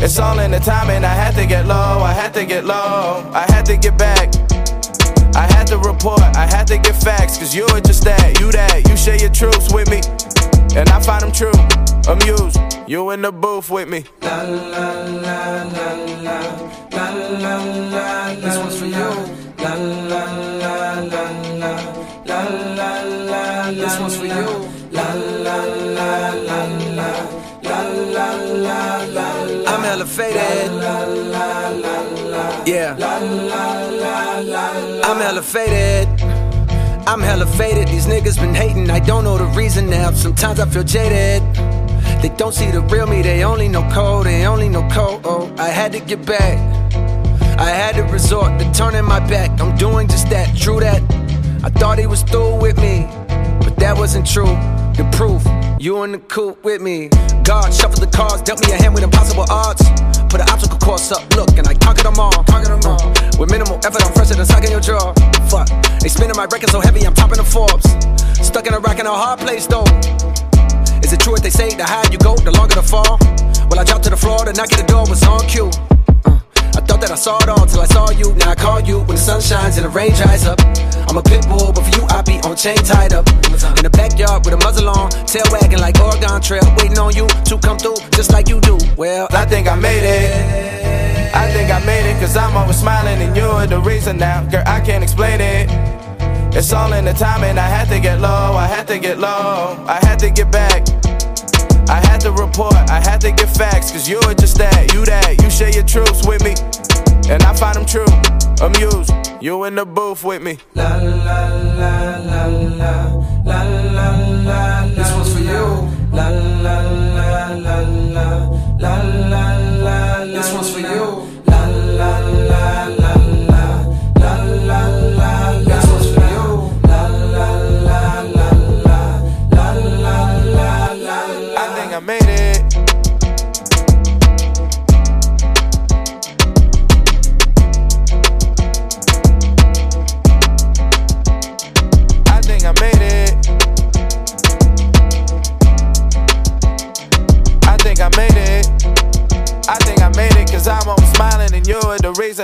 It's 0.01 0.17
all 0.17 0.39
in 0.39 0.51
the 0.51 0.59
timing. 0.59 1.03
I 1.03 1.13
had 1.13 1.35
to 1.35 1.45
get 1.45 1.65
low, 1.65 1.99
I 1.99 2.13
had 2.13 2.33
to 2.33 2.45
get 2.45 2.65
low, 2.65 3.29
I 3.33 3.45
had 3.51 3.65
to 3.67 3.77
get 3.77 3.97
back. 3.97 4.33
I 5.35 5.51
had 5.51 5.65
to 5.67 5.77
report, 5.77 6.21
I 6.21 6.45
had 6.45 6.67
to 6.67 6.77
get 6.77 6.95
facts, 6.95 7.37
cause 7.37 7.55
you're 7.55 7.81
just 7.81 8.03
that, 8.03 8.39
you 8.39 8.51
that. 8.51 8.87
You 8.87 8.95
share 8.95 9.17
your 9.17 9.31
truths 9.31 9.73
with 9.73 9.89
me, 9.89 10.01
and 10.77 10.87
I 10.89 11.01
find 11.01 11.23
them 11.23 11.31
true. 11.31 11.51
Amused, 12.07 12.59
you 12.87 13.11
in 13.11 13.21
the 13.21 13.31
booth 13.31 13.69
with 13.69 13.89
me. 13.89 14.05
La 14.21 14.41
la 14.43 14.91
la 15.25 15.63
la 15.63 15.93
la, 16.21 16.39
la 16.91 17.09
la 17.39 17.55
la 17.93 18.35
This 18.35 18.57
one's 18.57 18.77
for 18.77 18.85
you. 18.85 18.93
La 19.57 19.73
la 19.73 20.23
la 20.61 20.99
la 20.99 21.23
la, 21.61 21.73
la 22.25 22.41
la 22.75 23.01
la 23.01 23.71
This 23.71 23.99
one's 23.99 24.17
for 24.17 24.25
you. 24.25 24.47
La 24.91 25.13
la 25.13 25.63
la 25.97 26.33
la 26.33 26.65
la, 26.97 27.11
la 27.63 28.33
la 28.65 29.05
la. 29.05 29.73
I'm 29.73 29.85
elevated. 29.85 30.71
La. 30.73 32.32
Yeah. 32.65 32.95
I'm 35.03 35.21
elevated. 35.21 36.07
I'm 37.05 37.19
hella 37.19 37.45
faded. 37.45 37.89
These 37.89 38.05
niggas 38.05 38.39
been 38.39 38.55
hating. 38.55 38.89
I 38.89 38.99
don't 38.99 39.25
know 39.25 39.37
the 39.37 39.45
reason 39.47 39.89
now. 39.89 40.11
Sometimes 40.11 40.59
I 40.61 40.65
feel 40.69 40.83
jaded. 40.83 41.43
They 42.21 42.29
don't 42.37 42.53
see 42.53 42.71
the 42.71 42.79
real 42.81 43.05
me. 43.05 43.21
They 43.21 43.43
only 43.43 43.67
know 43.67 43.83
code. 43.91 44.27
They 44.27 44.45
only 44.45 44.69
know 44.69 44.87
code. 44.89 45.21
Oh, 45.25 45.53
I 45.57 45.67
had 45.67 45.91
to 45.91 45.99
get 45.99 46.25
back. 46.25 46.57
I 47.59 47.69
had 47.69 47.95
to 47.95 48.03
resort 48.03 48.57
to 48.59 48.71
turning 48.71 49.03
my 49.03 49.19
back. 49.19 49.59
I'm 49.59 49.75
doing 49.75 50.07
just 50.07 50.29
that. 50.29 50.55
True 50.57 50.79
that. 50.79 51.01
I 51.65 51.69
thought 51.69 51.99
he 51.99 52.07
was 52.07 52.23
through 52.23 52.61
with 52.61 52.77
me, 52.77 53.07
but 53.59 53.75
that 53.77 53.97
wasn't 53.97 54.25
true. 54.25 54.55
The 54.93 55.09
proof, 55.17 55.41
you 55.81 56.03
in 56.03 56.11
the 56.11 56.19
coop 56.19 56.63
with 56.63 56.81
me. 56.81 57.09
God 57.43 57.73
shuffled 57.73 58.01
the 58.01 58.11
cards, 58.13 58.43
dealt 58.43 58.61
me 58.61 58.71
a 58.71 58.77
hand 58.77 58.93
with 58.93 59.03
impossible 59.03 59.45
odds. 59.49 59.81
Put 60.29 60.39
an 60.39 60.49
obstacle 60.49 60.77
course 60.77 61.11
up, 61.11 61.25
look, 61.35 61.49
and 61.57 61.67
I 61.67 61.73
conquered 61.73 62.05
them 62.05 62.19
all. 62.19 62.31
Conquered 62.45 62.77
them 62.77 62.85
all. 62.85 63.01
Mm. 63.01 63.39
With 63.39 63.49
minimal 63.49 63.81
effort, 63.81 64.05
I'm 64.05 64.13
fresher 64.13 64.35
than 64.35 64.45
sucking 64.45 64.69
your 64.69 64.79
jaw. 64.79 65.13
Fuck, 65.49 65.67
they 65.99 66.09
spinning 66.09 66.37
my 66.37 66.45
record 66.45 66.69
so 66.69 66.79
heavy, 66.79 67.01
I'm 67.05 67.13
topping 67.13 67.41
the 67.41 67.43
Forbes. 67.43 67.89
Stuck 68.37 68.67
in 68.67 68.73
a 68.73 68.79
rock 68.79 68.99
in 68.99 69.07
a 69.07 69.11
hard 69.11 69.39
place 69.39 69.65
though. 69.65 69.89
Is 71.01 71.11
it 71.11 71.19
true 71.19 71.33
what 71.33 71.41
they 71.41 71.49
say? 71.49 71.73
The 71.73 71.85
higher 71.85 72.05
you 72.11 72.19
go, 72.19 72.35
the 72.37 72.51
longer 72.51 72.75
the 72.75 72.85
fall. 72.85 73.17
Well, 73.69 73.79
I 73.79 73.83
dropped 73.83 74.03
to 74.05 74.11
the 74.11 74.17
floor, 74.17 74.45
the 74.45 74.53
knock 74.53 74.71
at 74.73 74.77
the 74.77 74.85
door 74.85 75.09
was 75.09 75.23
on 75.23 75.41
cue. 75.49 75.71
I 77.13 77.15
saw 77.15 77.37
it 77.37 77.47
all 77.47 77.67
till 77.67 77.79
I 77.79 77.85
saw 77.85 78.09
you. 78.09 78.33
Now 78.41 78.49
I 78.49 78.55
call 78.55 78.79
you 78.79 78.97
when 79.05 79.13
the 79.13 79.21
sun 79.21 79.39
shines 79.39 79.77
and 79.77 79.85
the 79.85 79.89
rain 79.89 80.13
dries 80.17 80.47
up. 80.47 80.57
I'm 81.07 81.15
a 81.15 81.21
pit 81.21 81.45
bull, 81.47 81.71
but 81.71 81.85
for 81.85 81.93
you 81.93 82.03
I 82.09 82.23
be 82.23 82.41
on 82.41 82.55
chain 82.55 82.77
tied 82.77 83.13
up. 83.13 83.29
In 83.77 83.85
the 83.85 83.93
backyard 83.93 84.43
with 84.43 84.55
a 84.55 84.57
muzzle 84.57 84.89
on, 84.89 85.11
tail 85.29 85.45
wagging 85.51 85.77
like 85.77 86.01
Oregon 86.01 86.41
Trail, 86.41 86.65
waiting 86.81 86.97
on 86.97 87.13
you 87.13 87.27
to 87.29 87.59
come 87.59 87.77
through 87.77 88.01
just 88.17 88.33
like 88.33 88.49
you 88.49 88.59
do. 88.61 88.79
Well, 88.97 89.27
I 89.29 89.45
think 89.45 89.67
I 89.67 89.75
made 89.75 90.01
it. 90.01 90.33
I 91.35 91.53
think 91.53 91.69
I 91.69 91.85
made 91.85 92.09
it, 92.09 92.19
cause 92.19 92.35
I'm 92.35 92.57
always 92.57 92.79
smiling 92.79 93.21
and 93.21 93.37
you're 93.37 93.67
the 93.67 93.79
reason 93.79 94.17
now. 94.17 94.41
Girl, 94.49 94.63
I 94.65 94.81
can't 94.81 95.03
explain 95.03 95.39
it. 95.39 95.69
It's 96.57 96.73
all 96.73 96.93
in 96.93 97.05
the 97.05 97.13
timing. 97.13 97.59
I 97.59 97.69
had 97.69 97.89
to 97.89 97.99
get 97.99 98.21
low, 98.21 98.57
I 98.57 98.65
had 98.65 98.87
to 98.87 98.97
get 98.97 99.19
low, 99.19 99.85
I 99.87 99.99
had 100.01 100.17
to 100.25 100.31
get 100.31 100.51
back. 100.51 100.81
I 101.89 102.01
had 102.09 102.21
to 102.21 102.31
report, 102.31 102.73
I 102.89 102.99
had 103.05 103.21
to 103.21 103.31
get 103.31 103.55
facts, 103.55 103.91
cause 103.91 104.09
you're 104.09 104.33
just 104.33 104.57
that, 104.57 104.91
you 104.95 105.05
that, 105.05 105.39
you 105.43 105.51
share 105.51 105.69
your 105.69 105.83
truths 105.83 106.25
with 106.25 106.43
me. 106.43 106.55
And 107.29 107.41
I 107.43 107.53
find 107.53 107.75
them 107.75 107.85
true, 107.85 108.05
amused, 108.61 109.11
you 109.41 109.63
in 109.65 109.75
the 109.75 109.85
booth 109.85 110.23
with 110.23 110.41
me. 110.41 110.57
La 110.75 110.97
la 110.97 111.47
la 111.47 112.17
la 112.17 112.45
la 112.45 112.85
la 112.85 113.23
la. 113.45 113.72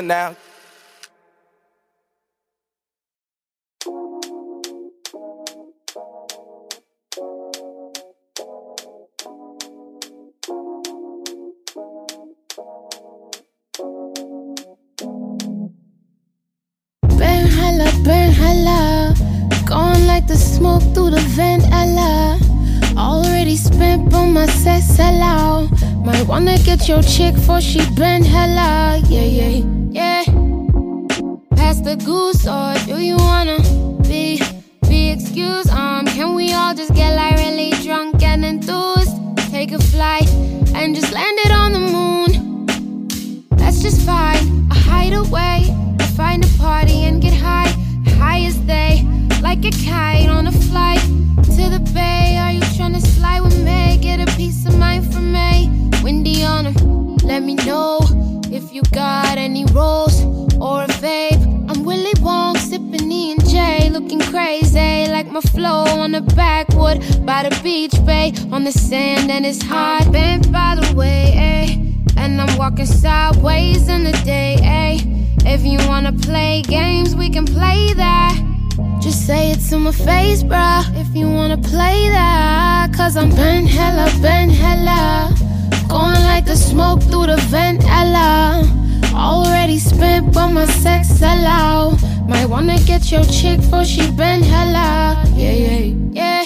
Now. 0.09 0.35
Burn 17.17 17.45
hella, 17.45 17.91
burn 18.03 18.31
hella. 18.31 19.13
Going 19.67 20.07
like 20.07 20.25
the 20.25 20.35
smoke 20.35 20.81
through 20.95 21.11
the 21.11 21.21
vent, 21.37 21.63
Ella. 21.71 22.39
Already 22.97 23.55
spent 23.55 24.11
on 24.15 24.33
my 24.33 24.47
sex, 24.47 24.97
hello. 24.97 25.67
Might 26.03 26.25
wanna 26.27 26.57
get 26.57 26.87
your 26.87 27.03
chick 27.03 27.35
for 27.45 27.61
she 27.61 27.79
bend 27.95 28.25
hella. 28.25 28.97
Yeah, 29.07 29.21
yeah, 29.21 29.78
the 31.81 31.95
goose, 31.95 32.45
or 32.47 32.73
do 32.85 33.01
you 33.01 33.15
wanna 33.17 33.59
be, 34.03 34.41
be 34.87 35.11
excused? 35.11 35.69
Um, 35.69 36.05
can 36.05 36.35
we 36.35 36.53
all 36.53 36.73
just 36.73 36.93
get 36.93 37.15
like 37.15 37.35
really 37.37 37.71
drunk 37.83 38.21
and 38.23 38.43
enthused? 38.43 39.15
Take 39.51 39.71
a 39.71 39.79
flight 39.79 40.29
and 40.75 40.95
just 40.95 41.11
land 41.11 41.37
it 41.45 41.51
on 41.51 41.73
the 41.73 41.79
moon. 41.79 43.45
That's 43.51 43.81
just 43.81 44.01
fine. 44.05 44.67
A 44.71 44.75
hideaway. 44.75 45.59
I 45.99 46.05
find 46.15 46.43
a 46.43 46.47
party 46.57 47.05
and 47.05 47.21
get 47.21 47.33
high. 47.33 47.69
High 48.17 48.45
as 48.45 48.59
they, 48.65 49.05
like 49.41 49.63
a 49.65 49.71
kite 49.71 50.29
on 50.29 50.47
a 50.47 50.51
flight 50.51 51.01
to 51.55 51.69
the 51.69 51.81
bay. 51.93 52.37
Are 52.37 52.51
you 52.51 52.61
trying 52.77 52.93
to 52.93 53.01
slide 53.01 53.41
with 53.41 53.57
me? 53.63 53.97
Get 54.01 54.19
a 54.19 54.37
piece 54.37 54.65
of 54.65 54.77
mind 54.77 55.11
from 55.13 55.31
me. 55.31 55.69
Windy 56.03 56.43
on. 56.43 56.73
Let 57.23 57.43
me 57.43 57.55
know 57.55 57.99
if 58.51 58.73
you 58.73 58.81
got 58.91 59.37
any 59.37 59.65
rolls 59.65 60.08
flow 65.69 66.01
on 66.03 66.11
the 66.11 66.21
backwood 66.35 66.97
by 67.25 67.47
the 67.47 67.53
beach, 67.61 67.93
bay, 68.03 68.33
on 68.51 68.63
the 68.63 68.71
sand, 68.71 69.29
and 69.29 69.45
it's 69.45 69.61
hot. 69.61 70.11
Bent 70.11 70.51
by 70.51 70.71
the 70.79 70.95
way, 70.95 71.23
eh? 71.35 71.67
And 72.17 72.41
I'm 72.41 72.57
walking 72.57 72.87
sideways 72.87 73.87
in 73.87 74.03
the 74.03 74.15
day, 74.35 74.57
eh? 74.63 74.97
If 75.53 75.61
you 75.63 75.77
wanna 75.87 76.13
play 76.13 76.63
games, 76.63 77.15
we 77.15 77.29
can 77.29 77.45
play 77.45 77.93
that. 77.93 78.33
Just 78.99 79.27
say 79.27 79.51
it 79.51 79.59
to 79.69 79.77
my 79.77 79.91
face, 79.91 80.41
bruh. 80.43 80.83
If 81.03 81.09
you 81.15 81.27
wanna 81.37 81.59
play 81.73 81.99
that, 82.17 82.91
cause 82.97 83.15
I'm 83.15 83.29
been 83.29 83.65
hella, 83.77 84.05
been 84.21 84.49
hella. 84.49 85.35
Going 85.87 86.23
like 86.31 86.45
the 86.45 86.55
smoke 86.55 87.01
through 87.09 87.27
the 87.33 87.39
vent, 87.53 87.83
ella. 88.01 88.65
Already 89.13 89.77
spent, 89.77 90.33
but 90.33 90.49
my 90.49 90.65
sex 90.83 91.21
allow. 91.21 91.97
Might 92.29 92.45
wanna 92.45 92.77
get 92.85 93.11
your 93.11 93.23
chick 93.23 93.59
for 93.59 93.83
she 93.83 94.11
been 94.11 94.43
hella. 94.43 95.17
Yeah, 95.35 95.51
yeah, 95.51 95.95
yeah. 96.11 96.43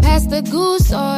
Pass 0.00 0.26
the 0.26 0.42
goose, 0.48 0.92
or 0.92 1.13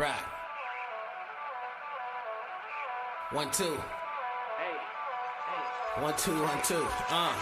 Right. 0.00 0.14
One, 3.32 3.50
two. 3.50 3.78
One, 5.98 6.14
two, 6.16 6.32
one, 6.40 6.62
two. 6.62 6.86
Uh. 7.10 7.34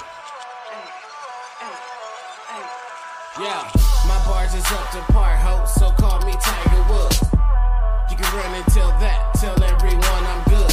Yeah, 3.38 3.70
my 4.09 4.24
bars 4.26 4.54
is 4.54 4.66
up 4.72 4.90
to 4.90 4.98
par, 5.12 5.36
ho, 5.36 5.64
so 5.66 5.92
call 5.92 6.18
me 6.26 6.32
Tiger 6.32 6.92
Woods. 6.92 7.22
You 8.11 8.16
can 8.16 8.36
run 8.36 8.52
and 8.52 8.66
tell 8.74 8.88
that, 8.98 9.34
tell 9.34 9.62
everyone 9.62 10.02
I'm 10.02 10.42
good. 10.50 10.72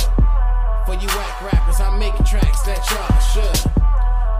For 0.88 0.96
you 0.96 1.08
whack 1.10 1.40
rappers, 1.44 1.80
I'm 1.80 2.00
making 2.00 2.26
tracks 2.26 2.64
that 2.64 2.82
y'all 2.90 3.20
should. 3.20 3.85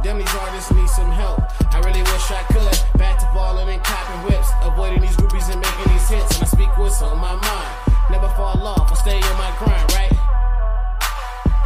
Them 0.06 0.20
these 0.20 0.36
artists 0.36 0.72
need 0.72 0.88
some 0.88 1.10
help. 1.10 1.42
I 1.74 1.80
really 1.80 2.04
wish 2.04 2.30
I 2.30 2.44
could. 2.54 3.00
Back 3.00 3.18
to 3.18 3.26
balling 3.34 3.68
and 3.70 3.84
copping 3.84 4.30
whips, 4.30 4.50
avoiding 4.62 5.02
these 5.02 5.18
groupies 5.18 5.50
and 5.52 5.60
making 5.60 5.92
these 5.92 6.08
hits. 6.08 6.36
And 6.36 6.44
I 6.44 6.46
speak 6.46 6.78
what's 6.78 7.02
on 7.02 7.18
my 7.18 7.34
mind. 7.34 7.74
Never 8.12 8.30
fall 8.38 8.62
off, 8.68 8.92
I 8.92 8.96
stay 9.02 9.18
on 9.18 9.38
my 9.42 9.50
grind, 9.58 9.92
right? 9.98 10.14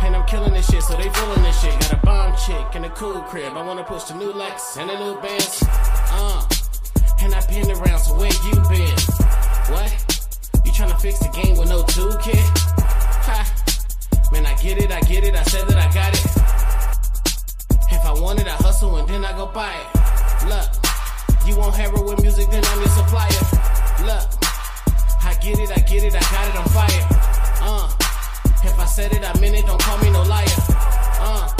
And 0.03 0.15
I'm 0.15 0.25
killing 0.25 0.53
this 0.53 0.71
shit, 0.71 0.81
so 0.83 0.95
they 0.95 1.09
feeling 1.09 1.43
this 1.43 1.59
shit. 1.59 1.73
Got 1.81 1.91
a 1.91 1.97
bomb 1.97 2.33
chick 2.37 2.75
in 2.77 2.85
a 2.85 2.89
cool 2.91 3.19
crib. 3.23 3.57
I 3.57 3.61
wanna 3.61 3.83
push 3.83 4.03
the 4.03 4.15
new 4.15 4.31
Lex 4.31 4.77
and 4.77 4.89
the 4.89 4.97
new 4.97 5.19
Benz. 5.19 5.61
Uh, 6.15 6.41
and 7.19 7.35
I 7.35 7.45
been 7.45 7.69
around, 7.69 7.99
so 7.99 8.15
where 8.15 8.31
you 8.47 8.55
been? 8.71 8.95
What? 9.67 9.91
You 10.63 10.71
tryna 10.71 10.97
fix 11.01 11.19
the 11.19 11.27
game 11.35 11.57
with 11.57 11.67
no 11.67 11.83
toolkit? 11.83 12.39
Ha! 13.27 13.43
Man, 14.31 14.45
I 14.45 14.55
get 14.63 14.77
it, 14.77 14.91
I 14.93 15.01
get 15.01 15.25
it. 15.25 15.35
I 15.35 15.43
said 15.43 15.67
that 15.67 15.75
I 15.75 15.93
got 15.93 16.13
it. 16.13 16.48
I 18.09 18.13
want 18.17 18.41
it, 18.41 18.49
I 18.49 18.57
hustle 18.65 18.97
and 18.97 19.05
then 19.05 19.21
I 19.21 19.37
go 19.37 19.45
buy 19.45 19.69
it. 19.69 19.85
Look, 20.49 20.65
you 21.45 21.53
want 21.53 21.77
heroin 21.77 22.17
music, 22.25 22.49
then 22.49 22.65
I'm 22.65 22.81
your 22.81 22.89
supplier. 22.89 23.45
Look, 24.01 24.25
I 25.21 25.37
get 25.37 25.61
it, 25.61 25.69
I 25.69 25.77
get 25.85 26.01
it, 26.01 26.17
I 26.17 26.23
got 26.33 26.49
it, 26.49 26.57
I'm 26.57 26.65
fire. 26.73 27.05
Uh, 27.61 27.85
if 28.65 28.73
I 28.81 28.89
said 28.89 29.13
it, 29.13 29.21
I 29.21 29.29
meant 29.37 29.53
it, 29.53 29.69
don't 29.69 29.77
call 29.77 30.01
me 30.01 30.09
no 30.09 30.25
liar. 30.25 30.41
Uh, 31.21 31.53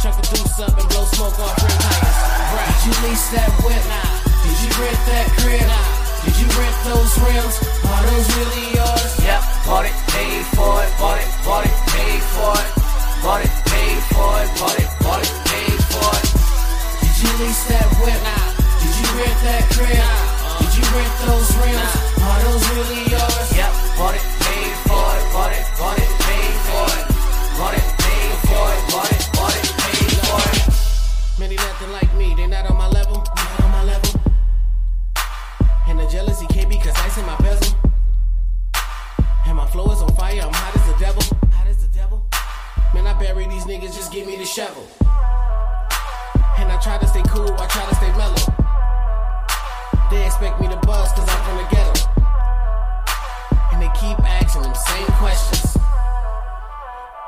chuck 0.00 0.16
the 0.16 0.24
deuce 0.32 0.56
up 0.64 0.72
and 0.72 0.88
blow 0.88 1.04
smoke 1.04 1.36
off 1.36 1.52
rim 1.60 1.76
tires. 1.76 2.16
Did 2.64 2.80
you 2.88 2.94
lease 3.04 3.28
that 3.36 3.52
whip? 3.60 3.84
Nah. 3.84 4.24
Did 4.40 4.56
you 4.64 4.70
rent 4.80 5.00
that 5.04 5.28
crib? 5.36 5.68
Nah. 5.68 5.84
Did 6.24 6.34
you 6.40 6.48
rent 6.56 6.76
those 6.88 7.12
rims? 7.28 7.60
Are 7.84 8.04
those 8.08 8.28
really 8.40 8.72
yours? 8.72 9.12
Yep, 9.20 9.68
bought 9.68 9.84
it, 9.84 9.96
paid 10.16 10.48
for 10.56 10.80
it, 10.80 10.92
bought 10.96 11.20
it, 11.20 11.28
bought 11.44 11.68
it, 11.68 11.76
paid 11.92 12.22
for 12.32 12.56
it, 12.56 12.70
bought 13.20 13.44
it, 13.44 13.52
paid 13.68 14.00
for 14.16 14.32
it, 14.40 14.48
bought 14.56 14.80
it, 14.80 14.93
you 17.24 17.32
lease 17.40 17.64
that 17.72 17.88
whip? 18.04 18.20
Nah. 18.20 18.52
Did 18.80 18.94
you 19.00 19.08
rent 19.16 19.38
that 19.48 19.64
crib? 19.72 19.96
Nah. 19.96 20.60
Did 20.60 20.72
you 20.76 20.84
rent 20.92 21.14
those 21.24 21.50
rims? 21.56 21.80
Nah. 21.80 22.28
Are 22.28 22.40
those 22.44 22.64
really 22.76 23.02
yours? 23.08 23.48
Yep, 23.56 23.72
bought 23.96 24.14
it, 24.16 24.24
paid 24.44 24.74
for 24.84 25.08
it, 25.16 25.24
bought 25.32 25.52
it, 25.56 25.64
bought 25.78 25.98
it, 25.98 26.10
paid 26.24 26.56
for 26.68 26.86
it, 27.00 27.06
bought 27.56 27.74
it, 27.76 27.86
paid 28.00 28.32
for 28.48 28.66
it, 28.72 28.82
bought 28.92 29.12
it, 29.12 29.22
bought 29.32 29.56
it, 29.56 29.66
paid 29.80 30.12
for 30.24 30.40
it. 30.52 30.60
Many 31.38 31.56
nothing 31.56 31.92
like 31.92 32.12
me, 32.16 32.34
they 32.34 32.46
not 32.46 32.68
on 32.68 32.76
my 32.76 32.88
level, 32.88 33.16
not 33.16 33.60
on 33.64 33.70
my 33.70 33.84
level. 33.84 34.20
And 35.88 35.98
the 35.98 36.06
jealousy 36.08 36.46
can't 36.48 36.68
be 36.68 36.78
cause 36.78 36.96
ice 36.96 37.18
in 37.18 37.26
my 37.26 37.36
bezel. 37.38 37.76
And 39.46 39.56
my 39.56 39.66
flow 39.66 39.92
is 39.92 40.00
on 40.00 40.14
fire, 40.16 40.40
I'm 40.40 40.52
hot 40.52 40.76
as 40.76 40.86
the 40.92 40.98
devil. 40.98 41.22
Hot 41.52 41.66
as 41.66 41.76
the 41.76 41.88
devil. 41.92 42.24
Man, 42.92 43.06
I 43.06 43.12
bury 43.18 43.46
these 43.46 43.64
niggas, 43.64 43.94
just 43.94 44.12
give 44.12 44.26
me 44.26 44.36
the 44.36 44.44
shovel. 44.44 44.88
I 46.74 46.76
try 46.82 46.98
to 46.98 47.06
stay 47.06 47.22
cool, 47.30 47.54
I 47.54 47.70
try 47.70 47.86
to 47.86 47.94
stay 47.94 48.10
mellow. 48.18 48.34
They 50.10 50.26
expect 50.26 50.58
me 50.60 50.66
to 50.66 50.76
buzz 50.82 51.06
cause 51.14 51.22
I'm 51.22 51.40
from 51.46 51.62
the 51.62 51.66
ghetto. 51.70 51.94
And 53.70 53.78
they 53.78 53.86
keep 53.94 54.18
asking 54.18 54.62
them 54.66 54.74
same 54.74 55.06
questions. 55.22 55.78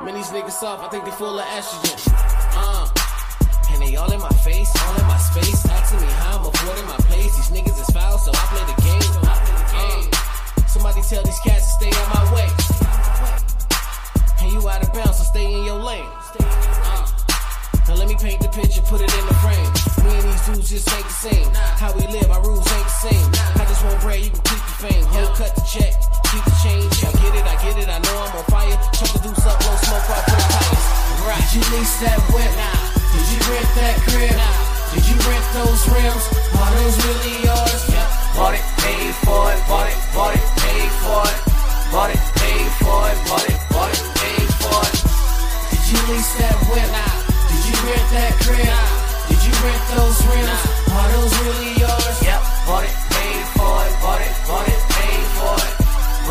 Man, 0.03 0.15
these 0.15 0.35
niggas 0.35 0.51
soft, 0.51 0.83
I 0.83 0.89
think 0.89 1.05
they 1.05 1.11
full 1.11 1.39
of 1.39 1.45
estrogen. 1.47 1.95
Uh. 2.59 2.91
And 3.71 3.81
they 3.81 3.95
all 3.95 4.11
in 4.11 4.19
my 4.19 4.35
face, 4.43 4.67
all 4.83 4.99
in 4.99 5.07
my 5.07 5.17
space, 5.17 5.63
asking 5.63 6.01
me 6.01 6.11
how 6.27 6.39
I'm 6.39 6.45
affording 6.51 6.85
my 6.85 6.99
place. 7.07 7.31
These 7.39 7.55
niggas 7.55 7.79
is 7.79 7.89
foul, 7.95 8.17
so 8.17 8.31
I 8.35 8.43
play 8.51 8.67
the 8.67 8.75
game. 8.83 9.11
I 9.23 9.35
play 9.47 9.55
the 9.63 9.67
game. 9.79 10.67
Somebody 10.67 11.01
tell 11.07 11.23
these 11.23 11.39
cats 11.39 11.63
to 11.71 11.87
stay 11.87 11.91
out 11.95 12.07
my 12.11 12.23
way. 12.35 12.49
And 14.43 14.51
you 14.51 14.67
out 14.67 14.83
of 14.83 14.91
bounds, 14.91 15.19
so 15.19 15.23
stay 15.23 15.53
in 15.53 15.63
your 15.63 15.79
lane. 15.79 16.26
Now 17.87 17.95
let 17.95 18.11
me 18.11 18.19
paint 18.19 18.43
the 18.43 18.51
picture, 18.51 18.83
put 18.83 18.99
it 18.99 19.07
in 19.07 19.25
the 19.31 19.37
frame. 19.39 19.71
Me 20.03 20.11
and 20.11 20.27
these 20.27 20.43
dudes 20.43 20.67
just 20.67 20.91
ain't 20.91 21.07
the 21.07 21.19
same. 21.23 21.47
How 21.79 21.95
we 21.95 22.03
live, 22.11 22.27
our 22.27 22.43
rules 22.43 22.67
ain't 22.67 22.83
the 22.83 22.99
same. 23.07 23.27
I 23.55 23.63
just 23.63 23.79
want 23.79 23.95
bread, 24.03 24.19
you 24.19 24.27
can 24.27 24.43
keep 24.43 24.59
the 24.59 24.77
fame. 24.83 25.03
Hold, 25.15 25.31
cut 25.39 25.55
the 25.55 25.63
check, 25.63 25.95
keep 26.27 26.43
the 26.43 26.55
change. 26.59 26.91
I 27.07 27.15
get 27.15 27.31
it, 27.31 27.47
I 27.47 27.55
get 27.63 27.79
it, 27.79 27.87
I 27.87 27.95
know 28.03 28.15
I'm 28.27 28.35
on 28.35 28.43
fire. 28.51 28.75
Chuck 28.91 29.07
the 29.15 29.23
deuce 29.23 29.39
up, 29.47 29.55
blow 29.63 29.71
smoke 29.87 30.03
off 30.03 30.27
rim 30.27 30.43
tires. 30.51 30.83
Right. 31.23 31.39
Did 31.47 31.51
you 31.55 31.63
lease 31.79 31.95
that 32.03 32.19
whip? 32.35 32.51
Nah. 32.59 32.75
Did 33.07 33.27
you 33.31 33.39
rent 33.55 33.71
that 33.79 33.95
crib? 34.03 34.35
Nah. 34.35 34.55
Did 34.91 35.05
you 35.07 35.17
rent 35.23 35.47
those 35.55 35.81
rims? 35.87 36.23
Are 36.59 36.71
those 36.83 36.95
really 37.07 37.35
yours? 37.47 37.81
Yep, 37.87 38.07
bought 38.35 38.55
it, 38.59 38.67
paid 38.83 39.15
for 39.23 39.47
it, 39.55 39.63
bought 39.63 39.87
it, 39.87 39.99
bought 40.11 40.35
it, 40.35 40.43
paid 40.59 40.91
for 41.07 41.23
it, 41.23 41.39
bought 41.95 42.11
it, 42.11 42.19
paid 42.35 42.67
for 42.83 42.99
it, 43.07 43.17
bought 43.31 43.47
it, 43.47 43.59
bought 43.71 43.91
it, 43.95 44.03
paid 44.11 44.49
for 44.59 44.75
it. 44.91 44.95
Did 45.71 45.83
you 45.87 45.99
lease 46.11 46.35
that 46.43 46.59
whip? 46.67 46.91
Nah. 46.91 47.16
Did 47.67 47.75
you 47.75 47.83
rent 47.83 48.07
that 48.15 48.31
crib? 48.47 48.63
Nah. 48.63 49.27
Did 49.27 49.43
you 49.43 49.51
rent 49.59 49.83
those 49.91 50.23
rims? 50.23 50.47
Nah. 50.47 50.95
Are 50.95 51.11
those 51.11 51.35
really 51.43 51.75
yours? 51.83 52.15
Yep, 52.23 52.41
bought 52.63 52.87
it, 52.87 52.95
paid 53.11 53.43
for 53.59 53.75
it, 53.83 53.91
bought 53.99 54.23
it, 54.23 54.31
bought 54.47 54.67
it, 54.71 54.79
paid 54.87 55.27
for 55.35 55.51
it, 55.67 55.75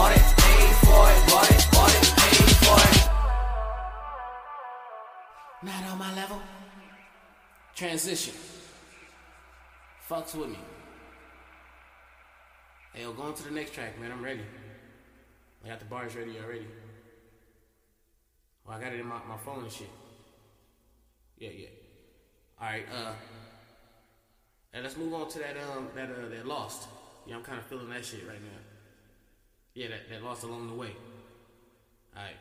bought 0.01 0.16
it, 0.16 0.24
paid 0.32 0.72
for 0.80 1.05
it, 1.12 1.20
bought 1.28 1.51
it, 1.53 1.61
bought 1.76 1.93
it, 1.93 2.09
paid 2.16 2.57
for 2.64 2.80
it. 2.89 3.05
Not 5.61 5.84
on 5.93 5.99
my 5.99 6.09
level. 6.16 6.41
Transition. 7.74 8.32
Fucks 10.09 10.34
with 10.34 10.49
me. 10.49 10.59
Hey, 12.95 13.03
yo, 13.03 13.12
go 13.12 13.24
on 13.24 13.34
to 13.34 13.45
the 13.45 13.51
next 13.51 13.74
track, 13.74 14.01
man. 14.01 14.11
I'm 14.11 14.24
ready. 14.24 14.41
I 15.62 15.68
got 15.68 15.80
the 15.80 15.84
bars 15.84 16.16
ready 16.16 16.39
already. 16.43 16.66
Well, 18.64 18.78
I 18.78 18.80
got 18.80 18.95
it 18.95 19.01
in 19.01 19.07
my, 19.07 19.20
my 19.28 19.37
phone 19.37 19.64
and 19.64 19.70
shit. 19.70 19.91
Yeah, 21.39 21.51
yeah. 21.51 21.68
All 22.61 22.66
right, 22.66 22.87
uh, 22.91 23.12
and 24.72 24.82
let's 24.82 24.97
move 24.97 25.12
on 25.12 25.28
to 25.28 25.39
that 25.39 25.57
um 25.59 25.89
that 25.95 26.11
uh 26.11 26.28
that 26.28 26.47
lost. 26.47 26.89
Yeah, 27.26 27.37
I'm 27.37 27.43
kind 27.43 27.59
of 27.59 27.66
feeling 27.66 27.91
that 27.91 28.05
shit 28.05 28.26
right 28.26 28.41
now. 28.41 28.59
Yeah, 29.74 29.89
that 29.89 30.09
that 30.11 30.22
lost 30.22 30.45
along 30.45 30.68
the 30.68 30.74
way. 30.74 30.95
All 32.16 32.22
right. 32.22 32.37